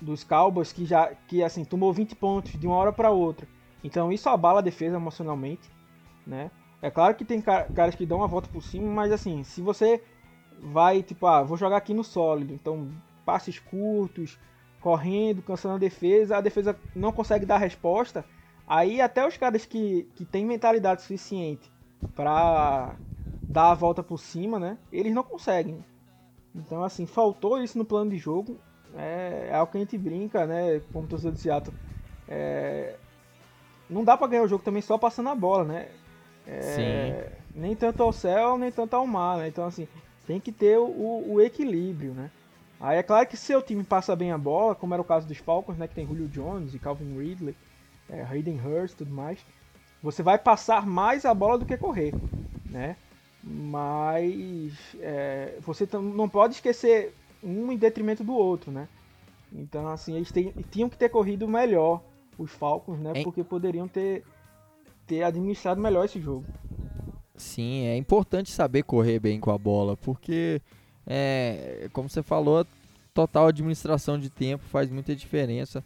[0.00, 3.46] dos Cowboys que já que assim tomou 20 pontos de uma hora para outra.
[3.84, 5.70] Então isso abala a defesa emocionalmente,
[6.26, 6.50] né?
[6.80, 10.02] É claro que tem caras que dão uma volta por cima, mas assim, se você
[10.60, 12.90] vai tipo, ah, vou jogar aqui no sólido, então
[13.24, 14.38] passes curtos,
[14.80, 18.24] correndo, cansando a defesa, a defesa não consegue dar resposta,
[18.66, 21.70] aí até os caras que, que têm mentalidade suficiente
[22.16, 22.96] para
[23.42, 24.76] dar a volta por cima, né?
[24.90, 25.84] Eles não conseguem.
[26.54, 28.58] Então, assim, faltou isso no plano de jogo.
[28.94, 30.80] É, é algo que a gente brinca, né?
[30.92, 31.74] Como torcedor de Seattle.
[32.28, 32.96] É,
[33.88, 35.88] não dá para ganhar o jogo também só passando a bola, né?
[36.46, 39.48] É, nem tanto ao céu, nem tanto ao mar, né?
[39.48, 39.86] Então, assim,
[40.26, 42.30] tem que ter o, o, equilíbrio, né?
[42.80, 45.26] Aí é claro que se o time passa bem a bola, como era o caso
[45.26, 45.86] dos Falcons, né?
[45.86, 47.54] Que tem Julio Jones e Calvin Ridley,
[48.10, 49.38] é, Hayden Hurst e tudo mais.
[50.02, 52.12] Você vai passar mais a bola do que correr,
[52.68, 52.96] né?
[53.42, 58.88] Mas é, você não pode esquecer um em detrimento do outro, né?
[59.52, 60.32] Então, assim, eles
[60.70, 62.02] tinham que ter corrido melhor
[62.38, 63.22] os Falcons, né?
[63.22, 64.24] Porque poderiam ter,
[65.06, 66.44] ter administrado melhor esse jogo.
[67.36, 70.62] Sim, é importante saber correr bem com a bola, porque,
[71.06, 72.64] é, como você falou,
[73.12, 75.84] total administração de tempo faz muita diferença.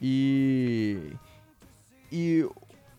[0.00, 1.12] E,
[2.12, 2.46] e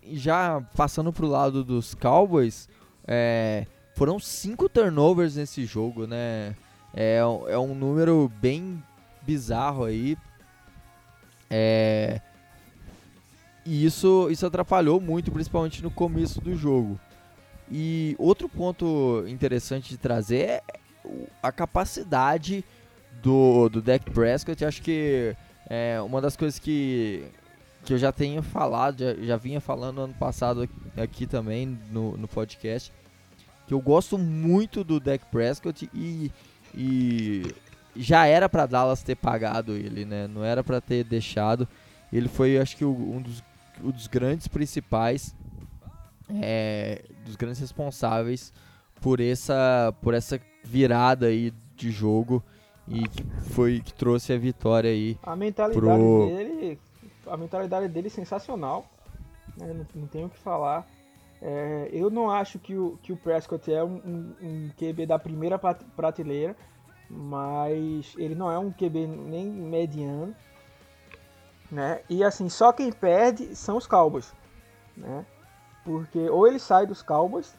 [0.04, 2.68] já passando pro lado dos Cowboys,
[3.08, 3.66] é,
[3.96, 6.56] foram cinco turnovers nesse jogo, né?
[6.94, 8.84] É, é um número bem
[9.22, 10.18] bizarro aí.
[11.50, 12.20] É,
[13.66, 17.00] e isso, isso atrapalhou muito, principalmente no começo do jogo.
[17.70, 20.64] E outro ponto interessante de trazer é
[21.44, 22.64] a capacidade
[23.22, 24.64] do, do Dak Prescott.
[24.64, 25.36] Acho que
[25.70, 27.26] é uma das coisas que,
[27.88, 32.28] que eu já tenho falado, já, já vinha falando ano passado aqui, também no, no
[32.28, 32.92] podcast,
[33.66, 36.30] que eu gosto muito do Dak Prescott e,
[36.76, 37.44] e
[37.96, 40.28] já era para Dallas ter pagado ele, né?
[40.28, 41.66] Não era para ter deixado.
[42.12, 43.42] Ele foi, acho que, um dos
[43.82, 45.34] um dos grandes principais,
[46.42, 48.52] é, dos grandes responsáveis
[49.00, 52.44] por essa, por essa virada aí de jogo
[52.86, 55.18] e que foi que trouxe a vitória aí.
[55.24, 56.28] A mentalidade pro...
[56.28, 56.80] dele,
[57.30, 58.86] a mentalidade dele é sensacional,
[59.58, 59.68] né?
[59.74, 60.88] não, não, tenho o que falar.
[61.42, 65.20] É, eu não acho que o, que o Prescott é um, um, um QB da
[65.20, 66.56] primeira prateleira,
[67.10, 70.36] mas ele não é um QB nem mediano
[71.72, 72.02] né?
[72.10, 74.34] E assim, só quem perde são os Cowboys,
[74.96, 75.26] né?
[75.84, 77.54] Porque ou ele sai dos Cowboys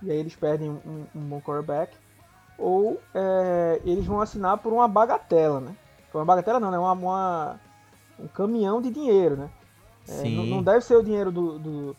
[0.00, 1.96] e aí eles perdem um, um bom quarterback,
[2.58, 5.76] ou é, eles vão assinar por uma bagatela, né?
[6.12, 6.78] Uma bagatela não, né?
[6.78, 7.60] Uma, uma
[8.18, 9.50] um caminhão de dinheiro, né?
[10.08, 11.96] É, não, não, deve ser o dinheiro do, do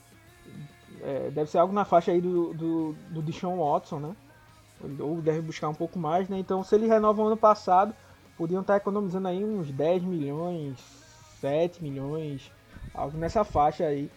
[1.02, 4.15] é, deve ser algo na faixa aí do, do, do Deshaun Watson, né?
[4.99, 6.38] Ou deve buscar um pouco mais, né?
[6.38, 7.93] Então, se ele renova o ano passado,
[8.38, 10.78] podiam estar economizando aí uns 10 milhões,
[11.39, 12.52] 7 milhões,
[12.93, 14.10] algo nessa faixa aí,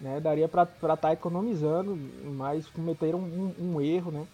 [0.00, 0.20] né?
[0.20, 1.96] Daria para estar tá economizando,
[2.36, 4.26] mas cometeram um, um, erro, né?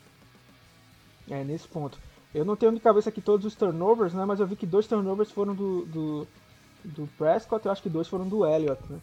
[1.28, 1.98] É, nesse ponto.
[2.34, 4.24] Eu não tenho de cabeça aqui todos os turnovers, né?
[4.24, 6.28] Mas eu vi que dois turnovers foram do, do,
[6.84, 8.98] do Prescott, eu acho que dois foram do Elliott, né?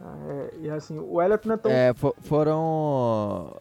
[0.00, 1.70] É, e assim, o Elliott não é tão...
[1.70, 3.56] É, foram...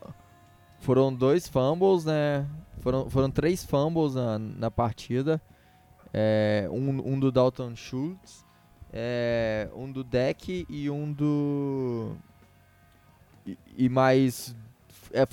[0.79, 2.47] Foram dois fumbles, né?
[2.79, 5.41] Foram, foram três fumbles na, na partida.
[6.13, 8.45] É, um, um do Dalton Schultz
[8.91, 12.15] é, um do deck e um do.
[13.45, 14.55] E, e mais.
[15.13, 15.27] É,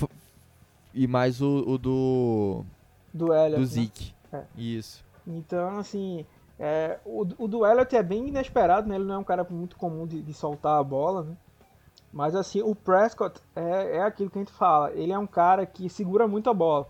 [0.93, 2.65] e mais o, o do.
[3.13, 3.55] Do Elliot.
[3.55, 3.65] Do né?
[3.65, 4.13] Zeke.
[4.31, 4.45] Né?
[4.55, 5.03] Isso.
[5.25, 6.25] Então, assim.
[6.59, 8.95] É, o, o do é bem inesperado, né?
[8.95, 11.37] Ele não é um cara muito comum de, de soltar a bola, né?
[12.11, 14.91] Mas assim, o Prescott é, é aquilo que a gente fala.
[14.93, 16.87] Ele é um cara que segura muito a bola,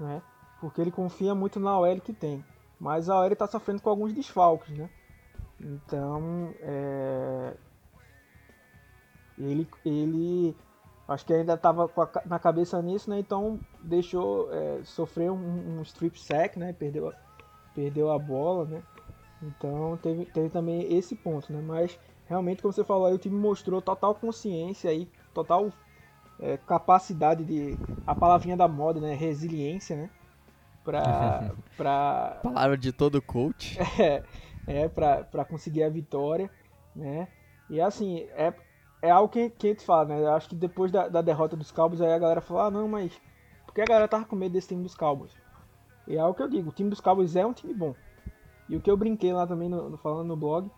[0.00, 0.22] né?
[0.60, 2.44] Porque ele confia muito na OL que tem.
[2.80, 4.88] Mas a OL está sofrendo com alguns desfalques, né?
[5.60, 7.54] Então, é,
[9.36, 10.56] ele, ele
[11.08, 11.90] acho que ainda estava
[12.26, 13.18] na cabeça nisso, né?
[13.18, 16.72] Então deixou é, sofrer um, um, strip sack, né?
[16.72, 17.12] Perdeu,
[17.78, 18.82] perdeu a bola, né?
[19.40, 21.62] Então teve, teve também esse ponto, né?
[21.64, 25.72] Mas realmente, como você falou, aí, o time mostrou total consciência aí, total
[26.40, 29.14] é, capacidade de a palavrinha da moda, né?
[29.14, 30.10] Resiliência, né?
[30.82, 32.40] Pra, pra...
[32.42, 33.78] Palavra de todo coach.
[34.70, 36.50] É, é, para conseguir a vitória,
[36.94, 37.26] né?
[37.70, 38.52] E assim, é,
[39.00, 40.20] é algo que, que a gente fala, né?
[40.20, 42.86] Eu acho que depois da, da derrota dos Cowboys, aí a galera falou, ah, não,
[42.86, 43.18] mas
[43.64, 45.32] por que a galera tava com medo desse time dos Cowboys?
[46.08, 47.94] E é algo que eu digo, o time dos Cowboys é um time bom.
[48.66, 50.70] E o que eu brinquei lá também, no, falando no blog,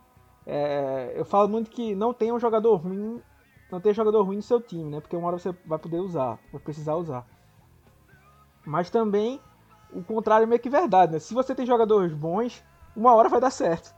[0.45, 3.23] é, eu falo muito que não tem um jogador ruim,
[3.71, 5.01] não tem jogador ruim no seu time, né?
[5.01, 7.25] Porque uma hora você vai poder usar, vai precisar usar.
[8.67, 9.41] Mas também
[9.93, 11.19] o contrário é meio que verdade, né?
[11.21, 12.65] Se você tem jogadores bons,
[12.97, 13.95] uma hora vai dar certo.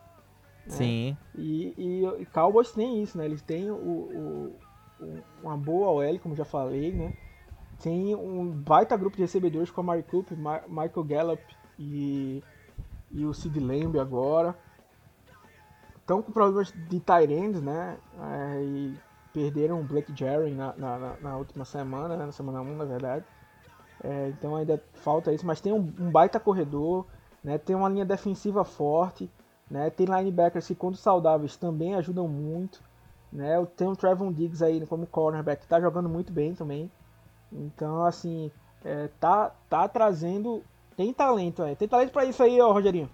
[0.66, 0.76] Né?
[0.76, 1.16] Sim.
[1.34, 3.24] E, e, e, Cowboys tem isso, né?
[3.24, 4.56] Eles têm o, o,
[5.00, 7.16] o, uma boa OL, como já falei, né?
[7.82, 11.42] Tem um baita grupo de recebedores com a Mari Cooper, Michael Gallup
[11.76, 12.40] e,
[13.10, 14.56] e o Sid Lamb agora.
[15.96, 17.98] Estão com problemas de tight né?
[18.20, 18.96] É, e
[19.32, 22.26] perderam o Blake Jerry na, na, na, última semana, né?
[22.26, 23.24] na semana 1, na verdade.
[24.04, 27.06] É, então ainda falta isso, mas tem um, um, baita corredor,
[27.42, 27.58] né?
[27.58, 29.28] Tem uma linha defensiva forte,
[29.68, 29.90] né?
[29.90, 32.80] Tem linebackers que quando saudáveis também ajudam muito,
[33.32, 33.64] né?
[33.76, 36.88] Tem o Trevon Diggs aí como cornerback, que tá jogando muito bem também.
[37.52, 38.50] Então, assim,
[38.84, 40.62] é, tá, tá trazendo.
[40.96, 41.74] Tem talento, é.
[41.74, 43.10] Tem talento para isso aí, ó, Rogerinho.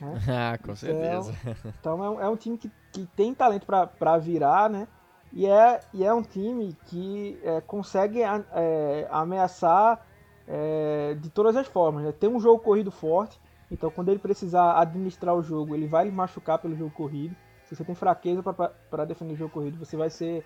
[0.00, 0.18] Né?
[0.28, 1.34] ah, com certeza.
[1.42, 4.86] Então, então é, um, é, um time que, que tem talento para virar, né?
[5.32, 10.04] E é, e é um time que é, consegue é, ameaçar
[10.46, 12.04] é, de todas as formas.
[12.04, 12.12] Né?
[12.12, 13.38] Tem um jogo corrido forte,
[13.70, 17.36] então quando ele precisar administrar o jogo, ele vai machucar pelo jogo corrido.
[17.64, 20.42] Se você tem fraqueza para defender o jogo corrido, você vai ser,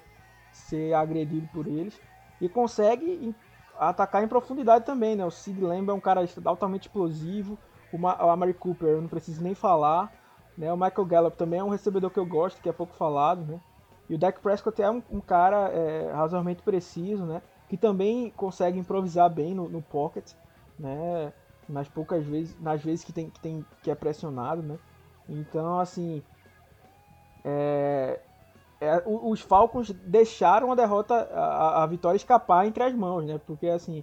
[0.51, 2.01] ser agredido por eles.
[2.43, 3.33] E consegue
[3.79, 5.25] atacar em profundidade também, né?
[5.25, 7.57] O Sid Lamb é um cara altamente explosivo.
[7.93, 10.13] O, Ma o Amari Cooper, eu não preciso nem falar.
[10.59, 10.73] Né?
[10.73, 13.61] O Michael Gallup também é um recebedor que eu gosto, que é pouco falado, né?
[14.11, 17.41] E o Dak Prescott é um, um cara é, razoavelmente preciso, né?
[17.69, 20.33] Que também consegue improvisar bem no, no pocket,
[20.77, 21.33] né?
[21.69, 24.79] Nas poucas vezes, nas vezes que tem que, tem, que é pressionado, né?
[25.29, 26.25] Então, assim,
[27.45, 28.19] é,
[28.83, 33.41] é, os Falcons deixaram a derrota, a, a, vitória escapar entre as mãos, né?
[33.47, 34.03] Porque assim,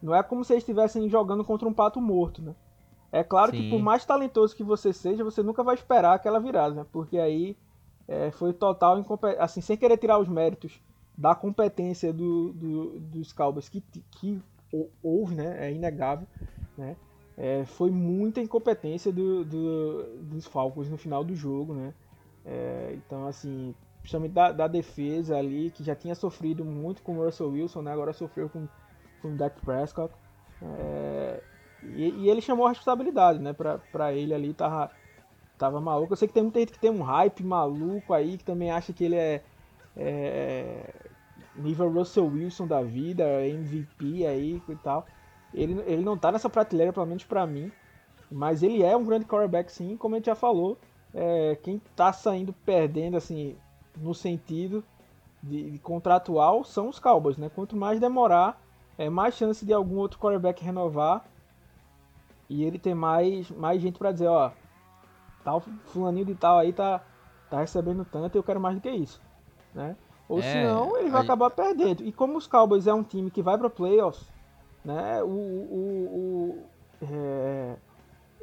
[0.00, 2.54] não é como se eles estivessem jogando contra um pato morto, né?
[3.10, 3.56] É claro Sim.
[3.56, 6.86] que por mais talentoso que você seja, você nunca vai esperar aquela virada, né?
[6.92, 7.56] Porque aí
[8.06, 9.04] é, foi total
[9.40, 10.80] assim, sem querer tirar os méritos
[11.18, 13.80] da competência do, do, dos Cowboys que,
[14.12, 14.40] que
[15.02, 15.66] houve, né?
[15.66, 16.28] É inegável,
[16.78, 16.94] né?
[17.36, 21.92] É, foi muita incompetência do, do, dos Falcons no final do jogo, né?
[22.44, 23.74] É, então, assim,
[24.10, 27.92] principalmente da, da, defesa ali, que já tinha sofrido muito com o Russell Wilson, né?
[27.92, 28.66] agora sofreu com,
[29.22, 30.12] com o Dak Prescott.
[30.62, 31.40] É,
[31.82, 33.52] e, e, ele chamou a responsabilidade, né?
[33.52, 34.90] Pra, pra ele ali, tava,
[35.56, 36.12] tava maluco.
[36.12, 38.92] Eu sei que tem muita gente que tem um hype maluco aí, que também acha
[38.92, 39.42] que ele é,
[39.96, 40.92] é
[41.54, 45.06] nível Russell Wilson da vida, MVP aí e tal.
[45.54, 47.70] Ele, ele não tá nessa prateleira, pelo menos pra mim.
[48.30, 50.78] Mas ele é um grande quarterback sim, como a gente já falou
[51.12, 53.56] é, quem está saindo perdendo, assim,
[53.96, 54.84] no sentido
[55.42, 57.50] de, de, contratual, são os Cowboys, né?
[57.54, 58.60] Quanto mais demorar,
[58.98, 61.24] é mais chance de algum outro quarterback renovar
[62.48, 64.50] e ele ter mais, mais gente para dizer, ó,
[65.44, 67.00] tal fulaninho de tal aí tá,
[67.48, 69.20] tá recebendo tanto, eu quero mais do que isso,
[69.74, 69.96] né?
[70.28, 72.04] Ou é, senão ele vai acabar perdendo.
[72.04, 74.28] E como os Cowboys é um time que vai para playoffs,
[74.84, 75.22] né?
[75.22, 76.64] O, o, o
[77.02, 77.76] é,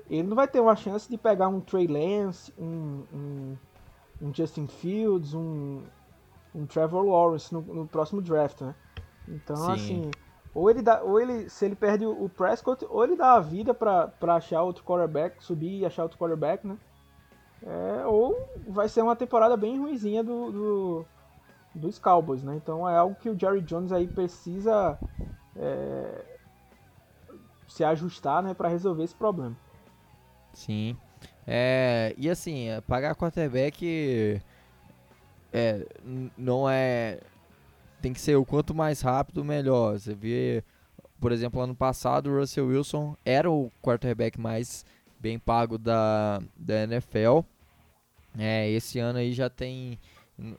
[0.10, 3.58] ele não vai ter uma chance de pegar um Trey Lance, um, um,
[4.22, 5.84] um Justin Fields, um,
[6.54, 8.76] um Trevor Lawrence no, no, próximo draft, né?
[9.28, 9.72] Então, Sim.
[9.72, 10.12] assim,
[10.54, 13.74] ou ele dá, ou ele, se ele perde o Prescott, ou ele dá a vida
[13.74, 16.78] para achar outro quarterback, subir e achar outro quarterback, né?
[17.62, 18.36] É, ou
[18.68, 21.06] vai ser uma temporada bem ruizinha do, do,
[21.74, 22.56] dos Cowboys, né?
[22.56, 24.98] Então é algo que o Jerry Jones aí precisa
[25.56, 26.26] é,
[27.68, 29.56] se ajustar, né, para resolver esse problema.
[30.54, 30.98] Sim.
[31.48, 34.42] É, e assim, é, pagar quarterback
[35.54, 35.88] é,
[36.38, 37.20] não é.
[38.02, 39.98] Tem que ser o quanto mais rápido, melhor.
[39.98, 40.64] Você vê,
[41.20, 44.86] por exemplo, ano passado o Russell Wilson era o quarterback mais
[45.20, 47.40] bem pago da, da NFL.
[48.38, 49.98] É, esse ano aí já tem.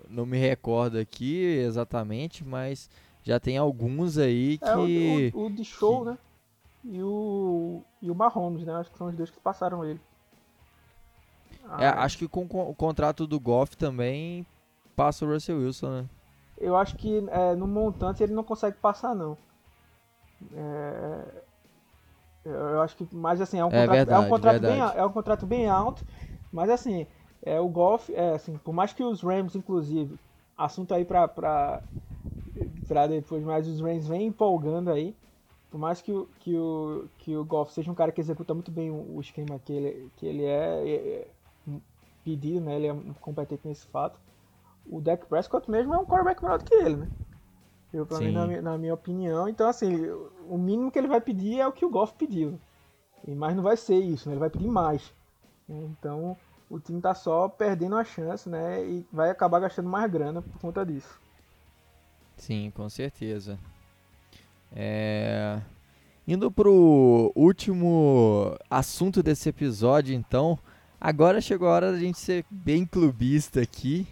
[0.08, 2.90] Não me recordo aqui exatamente, mas
[3.22, 4.64] já tem alguns aí que.
[4.64, 4.76] É,
[5.34, 6.18] o, o, o de show, que, né?
[6.84, 8.72] e o, e o Mahomes, né?
[8.74, 10.00] Acho que são os dois que passaram ele.
[11.78, 14.46] É, ah, acho que com o contrato do Goff também
[14.96, 16.06] passa o Russell Wilson, né?
[16.56, 19.36] Eu acho que é, no montante ele não consegue passar, não.
[20.54, 21.42] É,
[22.44, 24.80] eu acho que, mas assim, é um é contrato, é verdade, é um contrato, bem,
[24.80, 26.04] é um contrato bem alto,
[26.52, 27.06] mas assim,
[27.42, 30.18] é, o Goff, é, assim, por mais que os Rams, inclusive,
[30.56, 31.82] assunto aí pra, pra,
[32.86, 35.14] pra depois, mas os Rams vem empolgando aí,
[35.70, 38.70] por mais que o, que o, que o Goff seja um cara que executa muito
[38.70, 41.28] bem o, esquema que ele, que ele é, é, é,
[42.28, 42.76] pedido, né?
[42.76, 44.20] Ele é competente nesse fato.
[44.86, 47.08] O Dak Prescott mesmo é um quarterback melhor do que ele, né?
[47.92, 49.48] Eu, pra mim, na, na, minha opinião.
[49.48, 50.10] Então, assim,
[50.46, 52.60] o mínimo que ele vai pedir é o que o Goff pediu.
[53.26, 54.34] E mais não vai ser isso, né?
[54.34, 55.14] Ele vai pedir mais.
[55.68, 56.36] Então,
[56.68, 58.84] o time tá só perdendo a chance, né?
[58.84, 61.18] E vai acabar gastando mais grana por conta disso.
[62.36, 63.58] Sim, com certeza.
[64.74, 65.60] É...
[66.26, 70.58] Indo pro último assunto desse episódio, então,
[71.00, 74.06] agora chegou a hora da gente ser bem clubista aqui.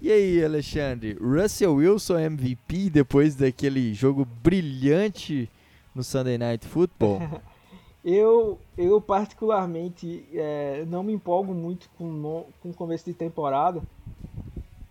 [0.00, 5.50] E aí, Alexandre, Russell Wilson MVP depois daquele jogo brilhante
[5.94, 7.20] no Sunday Night Football?
[8.04, 13.82] eu, eu particularmente é, não me empolgo muito com, com o começo de temporada,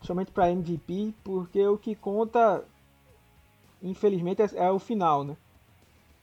[0.01, 2.63] somente para MVP, porque o que conta
[3.81, 5.37] infelizmente, é, é, o final, né?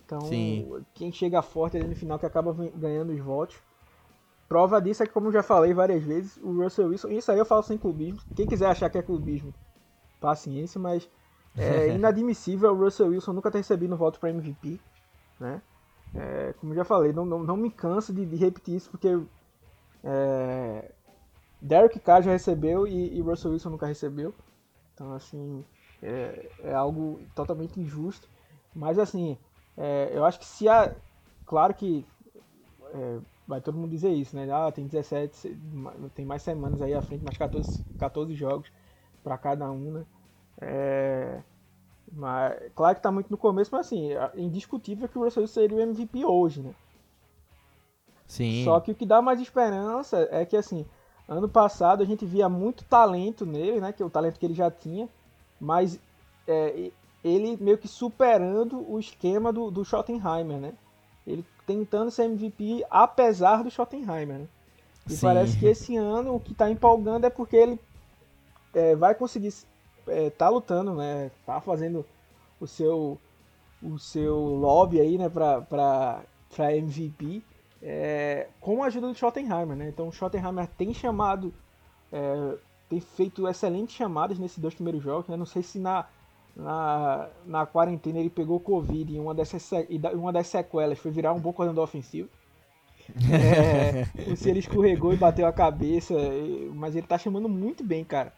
[0.05, 0.85] Então, Sim.
[0.95, 3.57] quem chega forte ali no final que acaba ganhando os votos.
[4.49, 7.39] Prova disso é que, como eu já falei várias vezes, o Russell Wilson, isso aí
[7.39, 8.21] eu falo sem clubismo.
[8.35, 9.55] Quem quiser achar que é clubismo,
[10.21, 11.09] paciência, mas
[11.57, 14.79] é inadmissível o Russell Wilson nunca ter recebido um voto para MVP,
[15.41, 15.63] né?
[16.15, 19.09] É, como eu já falei, não, não, não me canso de, de repetir isso, porque
[20.05, 20.93] é,
[21.61, 24.35] Derek Carr já recebeu e, e Russell Wilson nunca recebeu.
[24.93, 25.65] Então, assim,
[26.03, 28.29] é, é algo totalmente injusto.
[28.75, 29.39] Mas, assim,
[29.77, 30.95] é, eu acho que se a.
[31.47, 32.07] Claro que
[32.93, 34.49] é, vai todo mundo dizer isso, né?
[34.53, 38.71] Ah, tem 17, se- ma- tem mais semanas aí à frente, mais 14, 14 jogos
[39.23, 40.07] para cada um, né?
[40.61, 41.43] É,
[42.13, 45.77] mas, claro que tá muito no começo, mas assim, é indiscutível que o Russell seria
[45.79, 46.75] o MVP hoje, né?
[48.27, 48.65] Sim.
[48.65, 50.85] Só que o que dá mais esperança é que, assim,
[51.29, 53.93] ano passado a gente via muito talento nele, né?
[53.93, 55.09] Que é o talento que ele já tinha,
[55.61, 55.99] mas
[56.47, 56.91] é,
[57.23, 60.75] ele meio que superando o esquema do, do Schottenheimer, né?
[61.27, 64.49] Ele tentando ser MVP apesar do Schottenheimer, né?
[65.09, 65.27] E Sim.
[65.27, 67.79] parece que esse ano o que tá empolgando é porque ele
[68.73, 69.53] é, vai conseguir
[70.07, 71.31] é, tá lutando, né?
[71.45, 72.05] Tá fazendo
[72.61, 73.19] o seu
[73.83, 76.23] o seu lobby aí, né, pra
[76.59, 77.43] MVP
[77.87, 79.89] é, com a ajuda do Schottenheimer, né?
[79.89, 81.53] Então o Schottenheimer tem chamado,
[82.11, 82.57] é,
[82.89, 85.37] tem feito excelentes chamadas nesses dois primeiros jogos, né?
[85.37, 86.07] Não sei se na,
[86.57, 91.33] na, na quarentena ele pegou Covid e uma dessas, e uma das sequelas foi virar
[91.35, 92.29] um bom coordenador ofensivo.
[93.27, 93.97] É,
[94.37, 96.15] se ele escorregou e bateu a cabeça,
[96.75, 98.35] mas ele tá chamando muito bem, cara.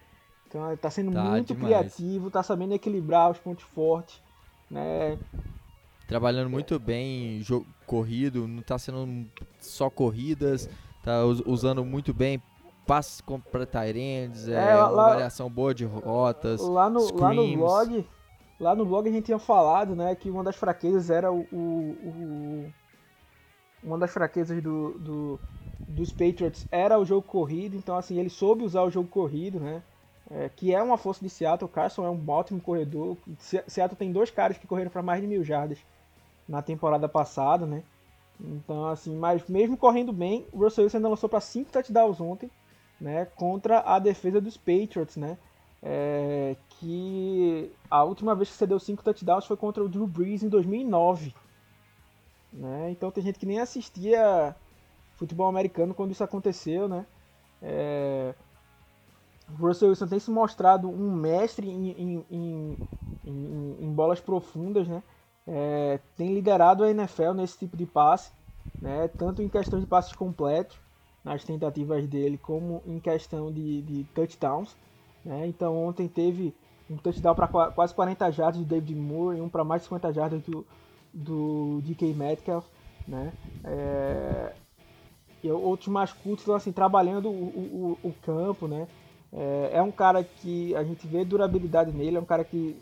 [0.47, 1.57] Então ele tá sendo Tá muito demais.
[1.57, 4.23] criativo, tá sabendo equilibrar os pontos fortes,
[4.71, 5.19] né?
[6.07, 9.27] Trabalhando muito bem, jogo corrido, não tá sendo
[9.59, 10.69] só corridas,
[11.03, 12.41] tá us- usando muito bem
[12.87, 16.61] passes para Tyrands, é, É, lá- uma variação boa de rotas.
[16.61, 18.07] Lá no, lá no blog,
[18.61, 21.97] lá no blog a gente tinha falado, né, que uma das fraquezas era o, o-
[22.09, 22.73] o-
[23.83, 25.41] uma das fraquezas do, do-
[25.89, 29.83] dos Patriots era o jogo corrido, então assim, ele soube usar o jogo corrido, né?
[30.29, 33.17] é, que é uma força de Seattle, o Carson é um ótimo corredor.
[33.39, 35.79] Se- Seattle tem dois caras que correram para mais de mil jardas
[36.49, 37.85] na temporada passada, né?
[38.41, 42.51] Então, assim, mas mesmo correndo bem, o Russell Wilson ainda lançou para cinco touchdowns ontem,
[43.01, 43.25] né?
[43.27, 45.39] Contra a defesa dos Patriots, né?
[45.83, 50.43] É, que a última vez que você deu cinco touchdowns foi contra o Drew Brees
[50.43, 51.37] em 2009.
[52.53, 52.91] Né?
[52.91, 54.57] Então tem gente que nem assistia
[55.15, 57.07] futebol americano quando isso aconteceu, né?
[57.63, 58.35] É,
[59.49, 62.79] Russell Wilson tem se mostrado um mestre em, em, em,
[63.25, 65.03] em- bolas profundas, né?
[65.47, 68.33] É, tem liderado a NFL nesse tipo de passe,
[68.81, 69.07] né?
[69.09, 70.81] Tanto em questão de passes completos,
[71.27, 74.77] nas tentativas dele, como em questão de, de touchdowns.
[75.25, 75.45] Né?
[75.49, 76.55] Então ontem teve
[76.89, 80.13] um touchdown para quase 40 jardas do David Moore e um para mais de 50
[80.13, 80.65] jardas do,
[81.13, 82.65] do DK Metcalf.
[83.09, 83.33] Né?
[83.65, 84.53] É,
[85.43, 88.69] e outros mais curtos estão assim, trabalhando o, o, o- campo.
[88.69, 88.87] Né?
[89.33, 92.77] É, é um cara que a gente vê durabilidade nele, é um cara que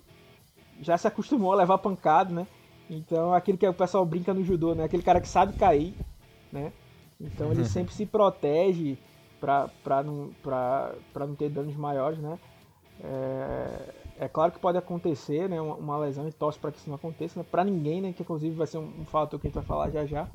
[0.82, 2.46] já se acostumou a levar pancada, né?
[2.90, 4.84] Então aquilo que o pessoal brinca no judô, né?
[4.84, 5.94] Aquele cara que sabe cair,
[6.52, 6.72] né?
[7.20, 8.98] Então ele sempre se protege
[9.40, 12.38] para não, pra, pra não ter danos maiores, né?
[13.02, 15.60] É, é claro que pode acontecer, né?
[15.60, 17.46] Uma, uma lesão e torce para que isso não aconteça, né?
[17.50, 18.12] Para ninguém, né?
[18.12, 20.28] Que inclusive vai ser um, um fator que a gente vai falar já já.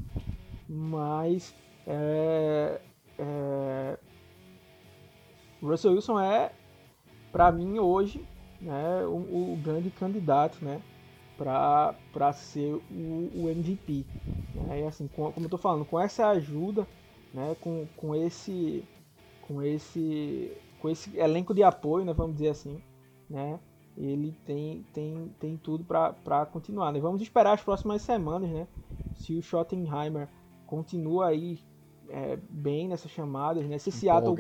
[0.68, 1.54] Mas
[1.88, 2.80] é,
[3.18, 3.98] é,
[5.62, 6.52] Russell Wilson é,
[7.32, 8.24] para mim hoje,
[8.62, 9.06] né?
[9.06, 10.82] O, o grande candidato, né?
[11.40, 14.06] Para ser o, o MVP.
[14.54, 14.82] Né?
[14.82, 16.86] E assim, com- como eu tô falando, com essa ajuda,
[17.34, 17.56] né?
[17.62, 18.84] Com, com esse
[19.42, 22.82] com esse com esse elenco de apoio, né, vamos dizer assim,
[23.30, 23.60] né?
[23.98, 26.92] Ele tem tem, tem tudo para continuar.
[26.92, 27.00] Né?
[27.00, 28.68] Vamos esperar as próximas semanas, né?
[29.16, 30.28] Se o Schottenheimer
[30.68, 31.60] continua aí
[32.10, 33.78] é, bem nessas chamadas, né?
[33.78, 34.36] Se Seattle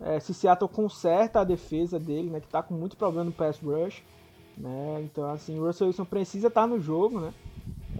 [0.00, 3.58] é, se Seattle conserta a defesa dele, né, que tá com muito problema no pass
[3.60, 4.02] rush,
[4.58, 7.32] né, então assim, o Russell Wilson precisa estar no jogo, né,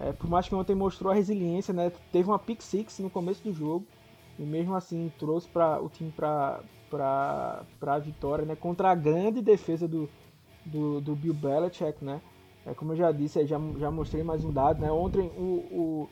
[0.00, 3.42] é, por mais que ontem mostrou a resiliência, né, teve uma pick six no começo
[3.42, 3.86] do jogo,
[4.38, 6.60] e mesmo assim trouxe pra, o time para
[7.82, 10.08] a vitória, né, contra a grande defesa do,
[10.64, 12.20] do, do Bill Belichick, né,
[12.66, 16.08] é, como eu já disse, já, já mostrei mais um dado, né, ontem o, o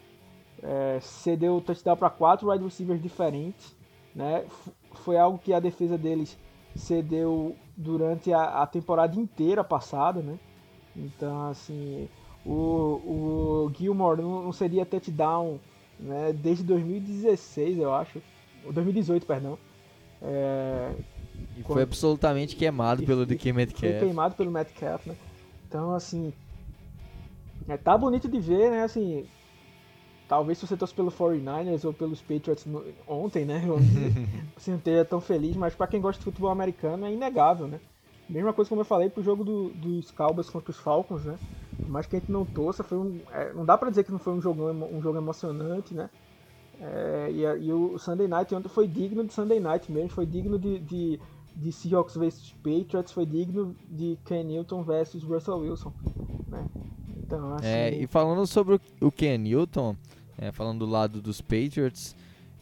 [0.63, 3.75] é, cedeu o touchdown para quatro wide receivers diferentes,
[4.15, 4.45] né?
[4.47, 6.39] F- Foi algo que a defesa deles
[6.75, 10.39] cedeu durante a, a temporada inteira passada, né?
[10.97, 12.09] Então, assim,
[12.45, 12.51] o,
[13.67, 15.59] o Gilmore não, não seria touchdown
[16.01, 18.23] né, desde 2016, eu acho.
[18.65, 19.59] Ou 2018, perdão.
[20.23, 20.93] É,
[21.59, 23.99] E foi absolutamente queimado e- pelo DK Foi Metcalf.
[24.01, 25.15] queimado pelo Metcalf, né?
[25.69, 26.33] Então, assim,
[27.69, 28.85] É, tá bonito de ver, né?
[28.85, 29.27] Assim,
[30.29, 33.63] talvez se você torce pelo 49ers ou pelos Patriots no, ontem, né?
[34.57, 37.81] você não esteja tão feliz, mas para quem gosta de futebol americano é inegável, né?
[38.29, 41.39] Mesma coisa como eu falei pro jogo do, dos Cowboys contra os Falcons, né?
[41.87, 44.19] Mas que a gente não torça, foi um, é, não dá para dizer que não
[44.19, 46.11] foi um jogo, um jogo emocionante, né?
[46.81, 50.59] É, e, e, o Sunday Night ontem foi digno de Sunday Night mesmo, foi digno
[50.59, 51.21] de, de,
[51.55, 55.93] de Seahawks vs Patriots, foi digno de Ken Newton vs Russell Wilson,
[56.49, 56.67] né?
[57.17, 57.67] Então, assim...
[57.67, 59.97] É, e falando sobre o Ken Newton,
[60.39, 62.15] é, falando do lado dos Patriots,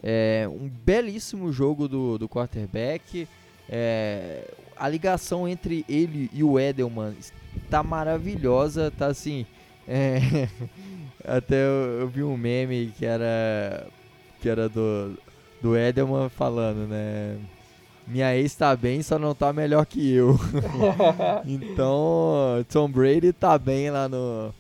[0.03, 3.27] é um belíssimo jogo do, do quarterback,
[3.69, 7.15] é, a ligação entre ele e o Edelman
[7.71, 9.47] tá maravilhosa, tá assim.
[9.89, 10.49] É,
[11.25, 13.87] até eu, eu, vi um meme que era
[14.41, 15.19] que era do,
[15.63, 17.39] do Edelman falando, né?
[18.07, 20.39] Minha ex tá bem, só não tá melhor que eu.
[21.47, 24.53] então, Tom Brady tá bem lá no.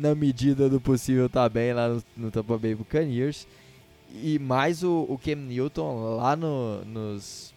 [0.00, 3.46] Na medida do possível, tá bem lá no, no Tampa Bay Buccaneers.
[4.14, 7.54] E mais o, o Cam Newton lá no, nos,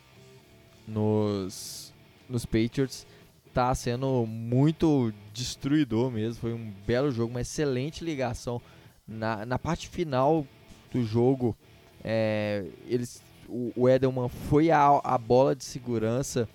[0.85, 1.93] nos,
[2.27, 3.07] nos Patriots
[3.53, 6.41] tá sendo muito destruidor mesmo.
[6.41, 8.61] Foi um belo jogo, uma excelente ligação.
[9.07, 10.45] Na, na parte final
[10.91, 11.55] do jogo,
[12.03, 16.49] é, eles, o, o Edelman foi a, a bola de segurança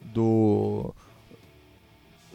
[0.00, 0.94] do,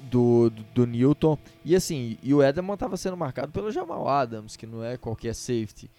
[0.03, 1.37] do, do, do Newton.
[1.63, 5.33] E assim, e o Edelman estava sendo marcado pelo Jamal Adams, que não é qualquer
[5.33, 5.89] safety.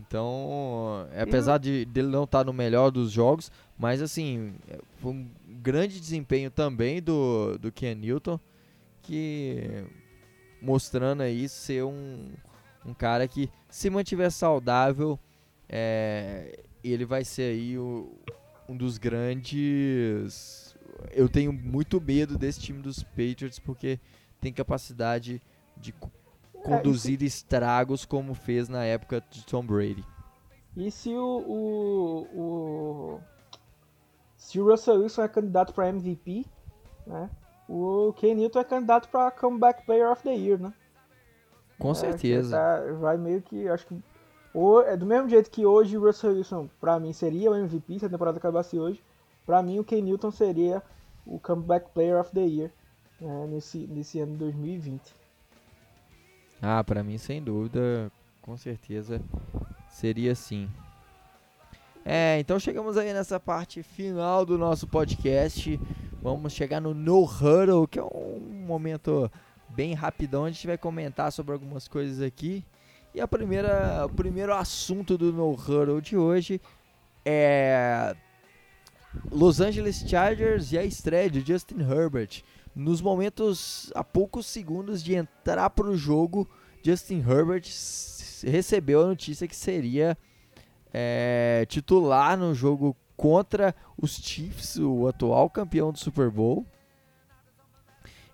[0.00, 4.54] Então, apesar de dele não estar tá no melhor dos jogos, mas assim,
[4.98, 5.28] foi um
[5.60, 8.38] grande desempenho também do, do Ken Newton,
[9.02, 9.84] que
[10.62, 12.28] mostrando aí ser um,
[12.84, 15.18] um cara que se mantiver saudável,
[15.68, 18.12] é, ele vai ser aí o,
[18.68, 20.67] um dos grandes.
[21.12, 23.98] Eu tenho muito medo desse time dos Patriots porque
[24.40, 25.42] tem capacidade
[25.76, 25.94] de
[26.62, 30.04] conduzir é, estragos como fez na época de Tom Brady.
[30.76, 33.20] E se o, o, o
[34.36, 36.46] se o Russell Wilson é candidato para MVP,
[37.06, 37.30] né?
[37.68, 40.72] O Ken Newton é candidato para Comeback Player of the Year, né?
[41.78, 42.56] Com é, certeza.
[42.56, 44.02] Tá, vai meio que, acho que
[44.54, 47.98] ou, é do mesmo jeito que hoje o Russell Wilson para mim seria o MVP
[47.98, 49.02] se a temporada acabasse hoje,
[49.48, 50.82] para mim o Ken Newton seria
[51.24, 52.70] o Comeback Player of the Year
[53.18, 55.00] né, nesse nesse ano de 2020.
[56.60, 59.22] Ah, para mim sem dúvida, com certeza
[59.88, 60.68] seria sim.
[62.04, 65.80] É, então chegamos aí nessa parte final do nosso podcast.
[66.20, 69.32] Vamos chegar no No Huddle, que é um momento
[69.70, 70.44] bem rapidão.
[70.44, 72.62] A gente vai comentar sobre algumas coisas aqui.
[73.14, 76.60] E a primeira, o primeiro assunto do No Huddle de hoje
[77.24, 78.14] é
[79.30, 82.42] Los Angeles Chargers e a estreia de Justin Herbert.
[82.74, 86.48] Nos momentos, a poucos segundos de entrar para o jogo,
[86.82, 87.64] Justin Herbert
[88.44, 90.16] recebeu a notícia que seria
[90.92, 96.64] é, titular no jogo contra os Chiefs, o atual campeão do Super Bowl.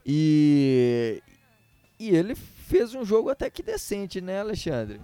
[0.05, 1.23] E,
[1.99, 5.01] e ele fez um jogo até que decente, né, Alexandre?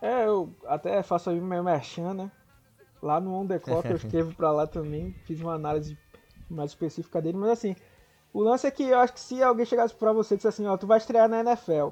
[0.00, 2.30] É, eu até faço aí meu merchan, né?
[3.02, 5.96] Lá no On The Clock eu escrevo pra lá também, fiz uma análise
[6.48, 7.76] mais específica dele, mas assim,
[8.32, 10.70] o lance é que eu acho que se alguém chegasse pra você e dissesse assim,
[10.70, 11.88] ó, tu vai estrear na NFL,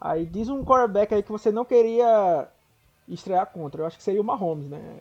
[0.00, 2.48] aí diz um quarterback aí que você não queria
[3.08, 5.00] estrear contra, eu acho que seria o Mahomes, né?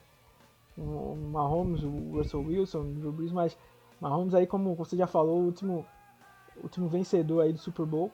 [0.78, 3.58] O Mahomes, o Russell Wilson, o Drew Brees, mas
[4.02, 5.86] Mahomes aí, como você já falou, o último,
[6.62, 8.12] último vencedor aí do Super Bowl,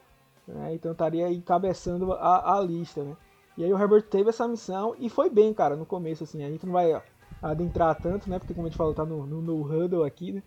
[0.48, 0.74] né?
[0.74, 3.16] Então estaria encabeçando a, a lista, né?
[3.58, 6.44] E aí o Herbert teve essa missão e foi bem, cara, no começo, assim.
[6.44, 7.02] A gente não vai
[7.42, 8.40] adentrar tanto, né?
[8.40, 10.44] Porque como a gente falou, tá no, no, no huddle aqui, né?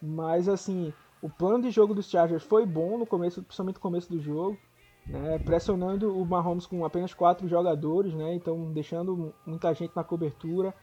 [0.00, 0.92] Mas, assim,
[1.24, 4.58] o plano de jogo dos Chargers foi bom no começo, principalmente no começo do jogo,
[5.06, 5.38] né?
[5.38, 8.34] Pressionando o Mahomes com apenas quatro jogadores, né?
[8.34, 10.74] Então deixando muita gente na cobertura.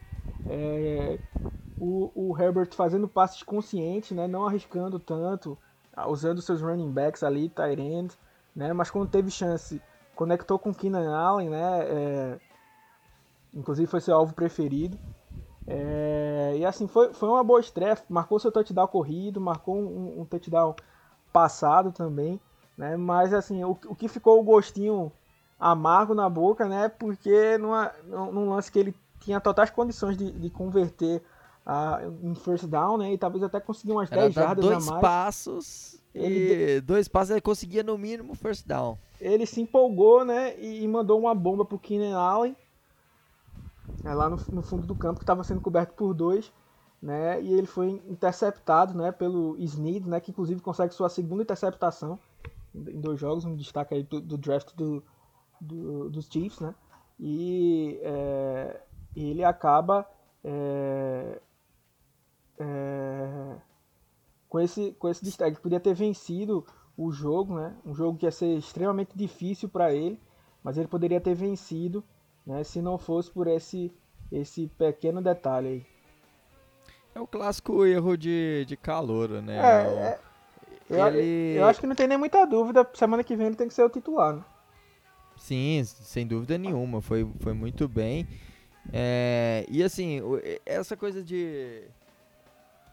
[0.48, 1.20] É,
[1.80, 4.28] o, o, Herbert fazendo passes conscientes, né?
[4.28, 5.58] Não arriscando tanto,
[6.08, 8.14] usando seus running backs ali, tight end,
[8.56, 8.74] né?
[8.74, 9.82] Mas quando teve chance
[10.22, 11.80] conectou com Keenan Allen, né?
[11.82, 12.40] É,
[13.56, 14.96] inclusive foi seu alvo preferido.
[15.66, 17.98] É, e assim, foi, foi uma boa estreia.
[18.08, 20.76] Marcou seu touchdown corrido, marcou um, um touchdown
[21.34, 22.40] passado também.
[22.78, 22.96] Né?
[22.98, 25.12] Mas assim, o, o que ficou o gostinho
[25.60, 26.88] amargo na boca, né?
[26.88, 31.24] Porque numa, num lance que ele tinha totais condições de, de converter
[31.66, 33.12] uh, em first down, né?
[33.12, 35.02] E talvez até conseguir umas Era 10 jardas dois a mais.
[35.02, 40.60] passos ele, e dois passos ele conseguia no mínimo first down ele se empolgou, né,
[40.60, 42.56] e mandou uma bomba pro Keenan Allen,
[44.04, 46.52] é, lá no, no, fundo do campo, que estava sendo coberto por dois,
[47.02, 52.20] né, e ele foi interceptado, né, pelo Snead, né, que inclusive consegue sua segunda interceptação
[52.76, 55.04] em dois jogos, um destaque aí do, do draft do,
[55.60, 56.74] do, dos Chiefs, né?
[57.20, 58.82] E é,
[59.16, 60.10] ele acaba
[60.44, 61.40] é,
[62.58, 63.56] é,
[64.50, 65.60] com, esse, com esse destaque.
[65.60, 66.66] Podia ter vencido
[67.06, 67.74] o jogo, né?
[67.86, 70.20] Um jogo que ia ser extremamente difícil para ele,
[70.64, 72.04] mas ele poderia ter vencido,
[72.46, 72.64] né?
[72.64, 73.92] Se não fosse por esse,
[74.32, 75.86] esse pequeno detalhe aí.
[77.16, 79.58] É o clássico erro de, de calor, né?
[79.58, 80.20] É,
[80.96, 81.58] é, ele...
[81.58, 82.88] eu, eu, acho que não tem nem muita dúvida.
[82.94, 84.44] Semana que vem ele tem que ser o titular, né?
[85.36, 87.02] Sim, sem dúvida nenhuma.
[87.02, 88.28] Foi, foi muito bem.
[88.94, 90.22] É, e assim,
[90.66, 91.84] essa coisa de.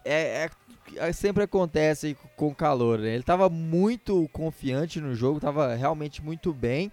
[0.08, 0.50] É,
[0.96, 2.98] é, é, sempre acontece com calor.
[2.98, 3.08] Né?
[3.08, 6.90] Ele estava muito confiante no jogo, estava realmente muito bem.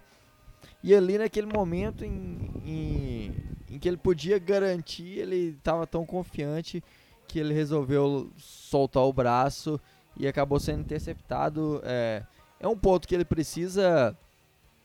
[0.82, 3.34] E ali naquele momento em, em,
[3.70, 6.82] em que ele podia garantir, ele estava tão confiante
[7.26, 9.80] que ele resolveu soltar o braço
[10.16, 11.80] e acabou sendo interceptado.
[11.84, 12.22] É,
[12.60, 14.16] é um ponto que ele precisa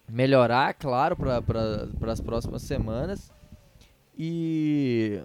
[0.10, 3.32] melhorar, claro, para pra, as próximas semanas.
[4.18, 5.22] E.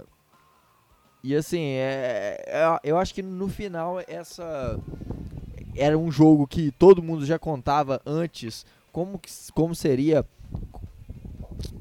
[1.27, 4.79] E assim, é, é, eu acho que no final essa.
[5.75, 9.21] Era um jogo que todo mundo já contava antes como,
[9.53, 10.25] como seria.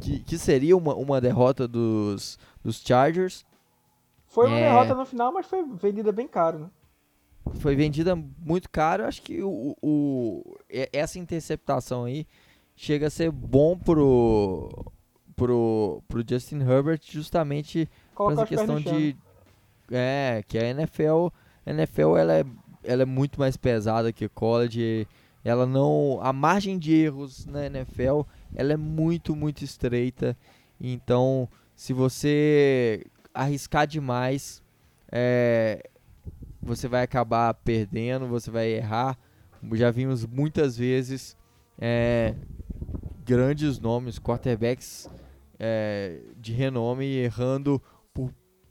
[0.01, 3.45] Que, que seria uma, uma derrota dos, dos Chargers.
[4.25, 4.63] Foi uma é...
[4.63, 6.69] derrota no final, mas foi vendida bem caro, né?
[7.59, 9.05] Foi vendida muito caro.
[9.05, 10.57] Acho que o, o,
[10.91, 12.25] essa interceptação aí
[12.75, 14.91] chega a ser bom pro,
[15.35, 19.15] pro, pro Justin Herbert justamente por essa questão de
[19.91, 21.27] é que a NFL
[21.65, 22.45] NFL ela é,
[22.83, 25.07] ela é muito mais pesada que college
[25.43, 28.21] ela não a margem de erros na NFL
[28.55, 30.37] ela é muito muito estreita
[30.79, 34.63] então se você arriscar demais,
[35.11, 35.89] é,
[36.61, 39.17] você vai acabar perdendo, você vai errar.
[39.73, 41.35] Já vimos muitas vezes
[41.77, 42.33] é,
[43.25, 45.09] grandes nomes, quarterbacks
[45.59, 47.81] é, de renome errando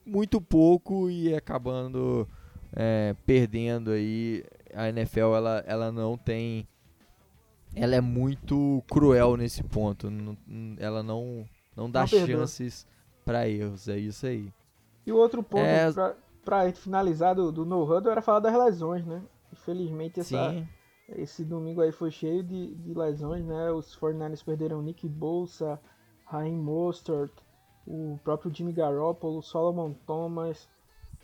[0.07, 2.29] muito pouco e acabando
[2.73, 4.45] é, perdendo aí.
[4.75, 6.67] A NFL ela, ela não tem,
[7.75, 10.09] ela é muito cruel nesse ponto.
[10.79, 11.47] ela não
[11.77, 12.87] não dá não chances
[13.25, 14.53] para erros, é isso aí.
[15.07, 15.93] E o outro ponto é...
[16.45, 19.23] para finalizar do, do No Huddle era falar das lesões, né?
[19.53, 20.67] Infelizmente essa,
[21.09, 23.71] esse domingo aí foi cheio de, de lesões, né?
[23.71, 25.81] Os 49ers perderam Nick Bolsa,
[26.25, 27.33] Raheem Mostert,
[27.87, 30.69] o próprio Jimmy Garoppolo, Solomon Thomas,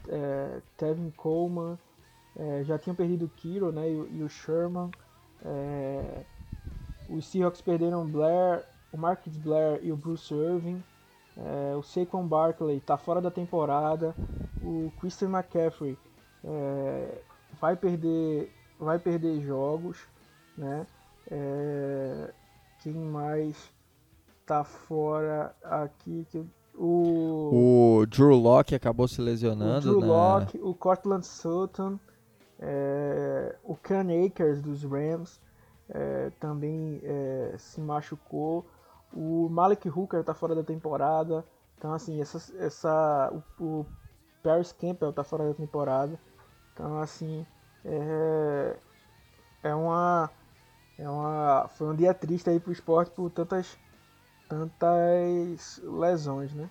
[0.08, 1.78] é, Tevin Coleman,
[2.36, 4.90] é, já tinham perdido o Kiro né, e, e o Sherman.
[5.44, 6.24] É,
[7.08, 10.82] os Seahawks perderam Blair, o Marcus Blair e o Bruce Irving.
[11.36, 14.14] É, o Saquon Barkley está fora da temporada.
[14.62, 15.98] O Christian McCaffrey
[16.44, 17.22] é,
[17.60, 20.06] vai perder vai perder jogos,
[20.56, 20.86] né?
[21.30, 22.32] É,
[22.82, 23.70] quem mais
[24.50, 26.44] está fora aqui que
[26.74, 30.06] o o Drew Locke acabou se lesionando, o Drew né?
[30.06, 32.00] Locke, o Cortland Sutton,
[32.58, 35.40] é, o Can Akers dos Rams
[35.88, 38.66] é, também é, se machucou.
[39.12, 41.44] O Malik Hooker tá fora da temporada.
[41.76, 43.86] Então, assim, essa, essa, o, o
[44.42, 46.18] Paris Campbell tá fora da temporada.
[46.72, 47.44] Então, assim,
[47.84, 48.76] é,
[49.62, 50.30] é uma.
[50.98, 51.68] É uma.
[51.76, 53.76] Foi um dia triste aí pro esporte por tantas.
[54.50, 56.68] Tantas lesões, né?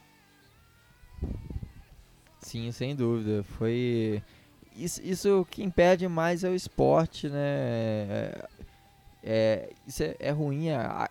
[2.41, 3.43] Sim, sem dúvida.
[3.43, 4.21] Foi.
[4.75, 7.39] Isso, isso que impede mais é o esporte, né?
[7.39, 8.49] É,
[9.23, 10.67] é, isso é, é ruim,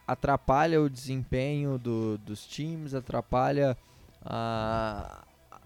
[0.07, 3.77] atrapalha o desempenho do, dos times, atrapalha
[4.23, 5.25] a,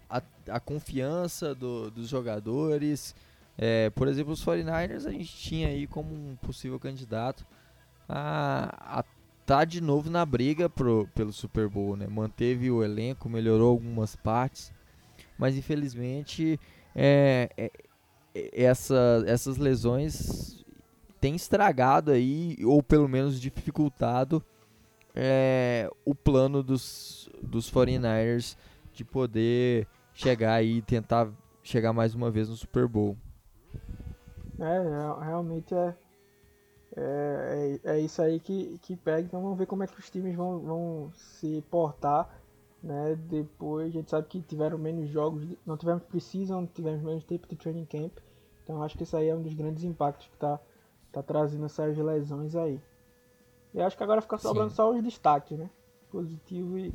[0.09, 3.15] a, a confiança do, dos jogadores.
[3.57, 7.45] É, por exemplo, os 49ers a gente tinha aí como um possível candidato
[8.09, 9.03] a, a
[9.45, 12.07] tá de novo na briga pro, pelo Super Bowl, né?
[12.07, 14.71] Manteve o elenco, melhorou algumas partes,
[15.37, 16.59] mas infelizmente
[16.95, 17.71] é, é,
[18.53, 20.63] essa, essas lesões
[21.19, 24.43] tem estragado aí, ou pelo menos dificultado,
[25.15, 28.57] é, o plano dos, dos 49ers
[28.93, 31.29] de poder chegar aí e tentar
[31.63, 33.17] chegar mais uma vez no Super Bowl.
[34.59, 35.95] É, é realmente é,
[36.95, 39.21] é, é, é, isso aí que, que pega.
[39.21, 42.29] Então vamos ver como é que os times vão, vão se portar.
[42.81, 43.17] Né?
[43.29, 47.55] Depois a gente sabe que tiveram menos jogos, não tivemos precisam, tivemos menos tempo de
[47.55, 48.17] training camp.
[48.63, 50.59] Então acho que isso aí é um dos grandes impactos que está
[51.11, 52.79] tá trazendo essas lesões aí.
[53.73, 54.75] E acho que agora fica sobrando Sim.
[54.75, 55.69] só os destaques, né?
[56.11, 56.93] Positivo e,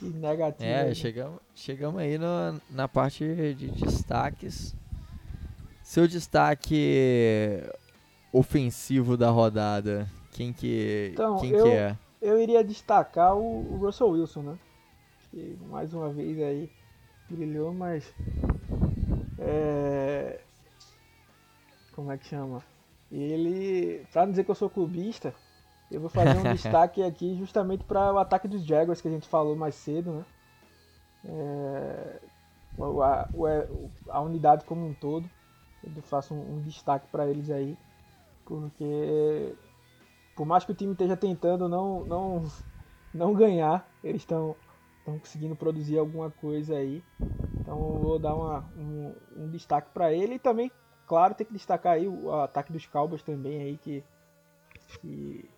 [0.00, 0.64] e negativo.
[0.64, 4.74] É, aí, chegamos, chegamos aí no, na parte de destaques.
[5.82, 7.62] Seu destaque
[8.38, 10.08] ofensivo da rodada?
[10.32, 11.96] Quem que, Então, quem eu- que é?
[12.20, 14.58] Eu iria destacar o, o Russell Wilson, né?
[15.30, 16.70] Que mais uma vez aí
[17.30, 18.04] brilhou, mas.
[19.38, 20.40] É.
[21.92, 22.62] Como é que chama?
[23.12, 24.04] Ele.
[24.12, 25.34] Pra não dizer que eu sou clubista,
[25.90, 29.28] eu vou fazer um destaque aqui justamente para o ataque dos Jaguars que a gente
[29.28, 30.24] falou mais cedo, né?
[31.26, 32.20] É,
[32.78, 35.28] o- a, o- a unidade como um todo.
[35.84, 37.76] Eu faço um, um destaque para eles aí.
[38.44, 39.54] Porque
[40.34, 42.44] por mais que o time esteja tentando não, não,
[43.12, 44.56] não ganhar, eles estão
[45.04, 47.02] conseguindo produzir alguma coisa aí.
[47.60, 50.70] Então vou dar uma, um, um destaque para ele e também,
[51.06, 54.02] claro, tem que destacar aí o ataque dos Cowboys também aí que,
[55.00, 55.48] que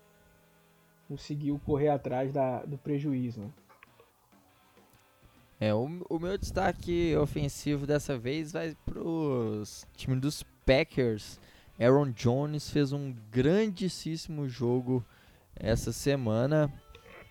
[1.09, 3.41] conseguiu correr atrás da, do prejuízo.
[3.41, 3.51] Né?
[5.59, 11.41] É, o, o meu destaque ofensivo dessa vez vai pros time dos Packers.
[11.79, 15.05] Aaron Jones fez um grandíssimo jogo
[15.55, 16.73] essa semana.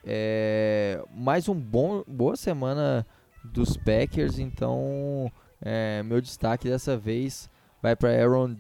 [0.04, 3.06] É, mais um bom boa semana
[3.43, 7.50] dos Packers, então é, meu destaque dessa vez
[7.82, 8.56] vai para Aaron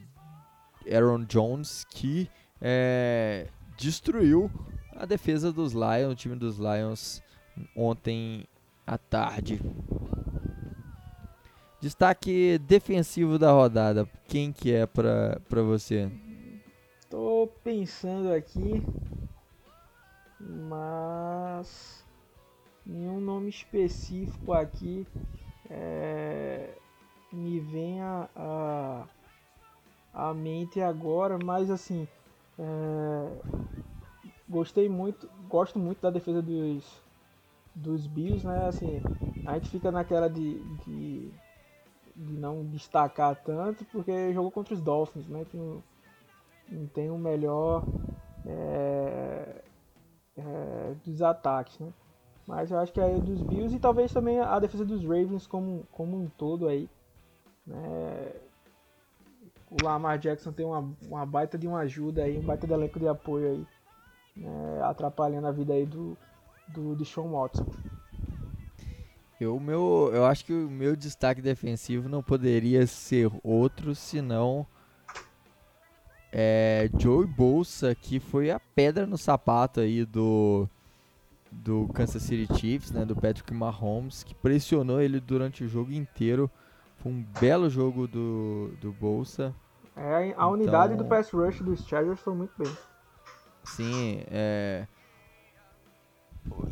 [0.91, 2.29] Aaron Jones que
[2.59, 4.49] é, destruiu
[4.95, 7.21] a defesa dos Lions, o time dos Lions
[7.75, 8.47] ontem
[8.87, 9.61] à tarde.
[11.85, 14.09] Destaque defensivo da rodada.
[14.27, 16.09] Quem que é pra, pra você?
[17.11, 18.83] Tô pensando aqui,
[20.39, 22.03] mas
[22.83, 25.05] nenhum nome específico aqui
[25.69, 26.73] é,
[27.31, 29.07] me vem a, a,
[30.11, 32.07] a mente agora, mas assim
[32.57, 33.31] é,
[34.49, 36.83] gostei muito, gosto muito da defesa dos,
[37.75, 38.67] dos Bills, né?
[38.67, 39.03] Assim,
[39.45, 41.31] a gente fica naquela de, de,
[42.15, 45.45] não destacar tanto porque jogou contra os Dolphins, né?
[45.45, 45.83] Que não,
[46.69, 47.83] não tem o melhor
[48.45, 49.61] é,
[50.37, 51.91] é, dos ataques, né?
[52.47, 55.85] Mas eu acho que aí dos Bills e talvez também a defesa dos Ravens como,
[55.91, 56.89] como um todo aí,
[57.65, 58.33] né?
[59.69, 62.99] O Lamar Jackson tem uma, uma baita de uma ajuda aí, um baita de elenco
[62.99, 63.67] de apoio aí,
[64.37, 64.81] né?
[64.83, 66.15] atrapalhando a vida aí do,
[66.67, 67.65] do Deshaun Watson.
[69.39, 74.65] Eu, meu, eu acho que o meu destaque defensivo não poderia ser outro senão
[76.31, 80.67] é, Joey Bolsa, que foi a pedra no sapato aí do,
[81.51, 86.49] do Kansas City Chiefs, né, do Patrick Mahomes, que pressionou ele durante o jogo inteiro.
[86.97, 89.53] Foi um belo jogo do, do Bolsa.
[89.95, 92.71] É, a unidade Então- do pass rush dos Chargers foi muito bem.
[93.63, 94.87] Sim, é.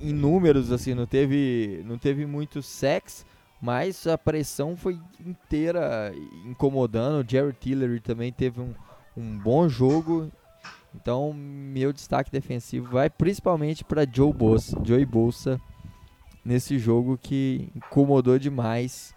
[0.02, 3.26] Em números, assim, não teve, não teve muito sex,
[3.62, 6.14] mas a pressão foi inteira
[6.46, 7.26] incomodando.
[7.26, 8.74] O Jerry Tillery também teve um,
[9.16, 10.32] um bom jogo.
[10.96, 15.60] Então, meu destaque defensivo vai principalmente para Joe Bolsa, Joey Bolsa
[16.46, 19.16] nesse jogo que incomodou demais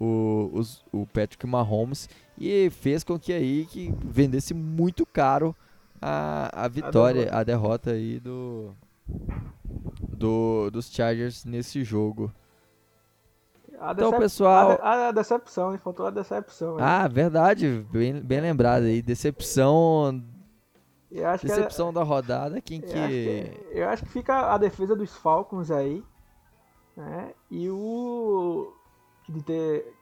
[0.00, 5.54] o, os- o Patrick Mahomes e fez com que aí que vendesse muito caro
[6.02, 8.74] a, a vitória, a derrota, aí do,
[10.14, 12.32] do dos Chargers nesse jogo.
[13.78, 15.78] A Então, pessoal- A, de- a decepção, hein?
[15.78, 16.78] Faltou a decepção.
[16.78, 16.84] hein?
[16.84, 19.02] Ah, verdade, bem, bem lembrado aí.
[19.02, 20.22] Decepção,
[21.10, 22.94] eu acho que decepção da rodada, quem eu que...
[22.98, 26.02] acho que, eu acho que fica a defesa dos Falcons aí,
[26.96, 27.32] né?
[27.50, 28.72] E o
[29.28, 29.92] de ter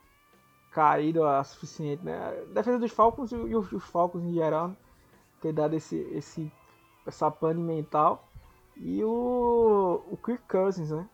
[0.70, 2.14] caído a suficiente, né?
[2.50, 4.72] A defesa dos Falcons e, e os, os Falcons em geral
[5.40, 6.52] ter dado esse, esse
[7.06, 8.28] essa pane mental
[8.76, 11.08] e o o Kirk Cousins, né?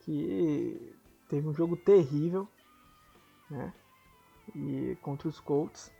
[0.00, 0.94] Que
[1.28, 2.48] teve um jogo terrível,
[3.50, 3.72] né?
[4.54, 5.90] E contra os Colts.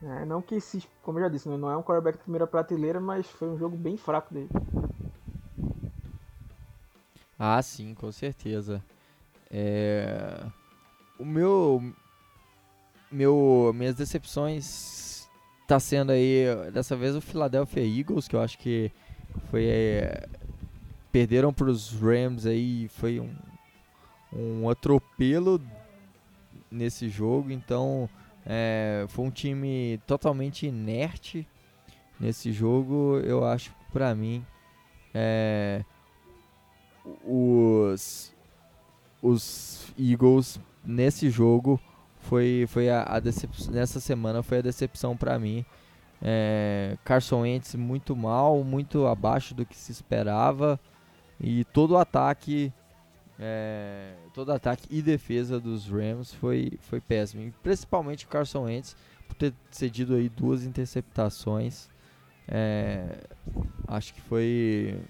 [0.00, 0.24] né?
[0.24, 3.00] não que se, como eu já disse, né, não é um quarterback de primeira prateleira,
[3.00, 4.50] mas foi um jogo bem fraco dele.
[7.38, 8.82] Ah, sim, com certeza.
[9.50, 10.44] É...
[11.18, 11.82] O meu,
[13.10, 15.28] meu, minhas decepções
[15.66, 18.92] tá sendo aí dessa vez o Philadelphia Eagles, que eu acho que
[19.50, 20.28] foi é,
[21.14, 23.32] perderam para os Rams aí, foi um,
[24.32, 25.62] um atropelo
[26.68, 28.10] nesse jogo, então
[28.44, 31.46] é, foi um time totalmente inerte
[32.18, 33.20] nesse jogo.
[33.22, 34.44] Eu acho para mim
[35.14, 35.84] é,
[37.24, 38.34] os
[39.22, 41.80] os Eagles nesse jogo
[42.18, 45.64] foi foi a, a decep- nessa semana foi a decepção para mim.
[46.20, 50.80] É, Carson Wentz muito mal, muito abaixo do que se esperava
[51.44, 52.72] e todo o ataque
[53.38, 58.96] é, todo ataque e defesa dos Rams foi foi péssimo, e principalmente o Carson Wentz
[59.26, 61.88] por ter cedido aí duas interceptações.
[62.46, 63.26] É,
[63.88, 65.00] acho que foi.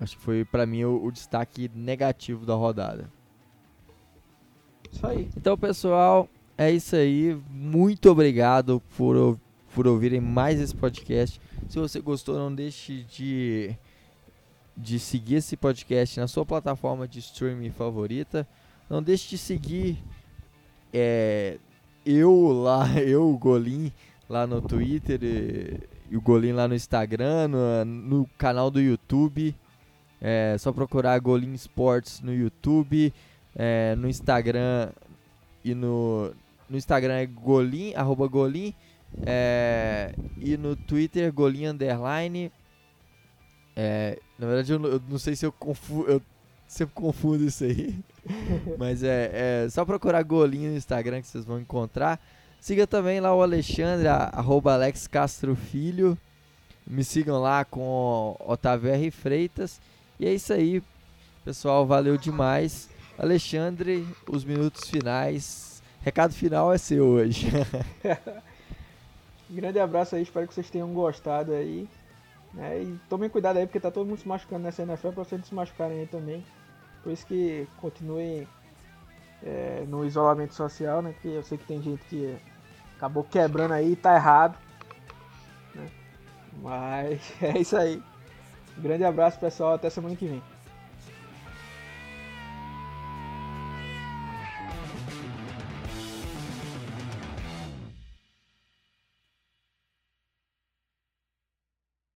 [0.00, 3.08] Acho que foi para mim o, o destaque negativo da rodada.
[4.90, 5.30] Isso aí.
[5.36, 6.28] Então, pessoal,
[6.58, 7.40] é isso aí.
[7.48, 9.38] Muito obrigado por,
[9.74, 11.40] por ouvirem mais esse podcast.
[11.68, 13.76] Se você gostou, não deixe de,
[14.76, 18.46] de seguir esse podcast na sua plataforma de streaming favorita.
[18.88, 19.98] Não deixe de seguir
[20.92, 21.58] é,
[22.04, 23.92] eu lá, eu, o Golim,
[24.28, 29.54] lá no Twitter e, e o Golim lá no Instagram, no, no canal do YouTube.
[30.20, 33.12] É só procurar Golim Sports no YouTube,
[33.56, 34.90] é, no Instagram
[35.64, 36.32] e no,
[36.68, 38.72] no Instagram é Golim, arroba Golim,
[39.26, 42.52] é, e no Twitter Golim Underline.
[43.74, 46.22] É, na verdade eu, eu, não sei se eu confundo, eu
[46.68, 47.98] sempre confundo isso aí,
[48.78, 52.20] mas é, é só procurar Golim no Instagram que vocês vão encontrar.
[52.60, 56.16] Siga também lá o Alexandre, arroba Alex Castro Filho.
[56.86, 59.10] Me sigam lá com Otávio R.
[59.10, 59.80] Freitas.
[60.18, 60.80] E é isso aí,
[61.44, 61.84] pessoal.
[61.84, 62.88] Valeu demais.
[63.18, 65.82] Alexandre, os minutos finais.
[66.02, 67.48] Recado final é seu hoje.
[69.50, 71.86] Grande abraço aí, espero que vocês tenham gostado aí.
[72.54, 72.82] Né?
[72.82, 75.48] E tomem cuidado aí, porque tá todo mundo se machucando nessa NFL, pra vocês não
[75.48, 76.44] se machucarem aí também.
[77.02, 78.46] Por isso que continuem
[79.42, 81.14] é, no isolamento social, né?
[81.20, 82.36] Que eu sei que tem gente que
[82.96, 84.56] acabou quebrando aí, tá errado.
[85.74, 85.88] Né?
[86.60, 88.02] Mas é isso aí.
[88.78, 89.74] Grande abraço, pessoal.
[89.74, 90.42] Até semana que vem.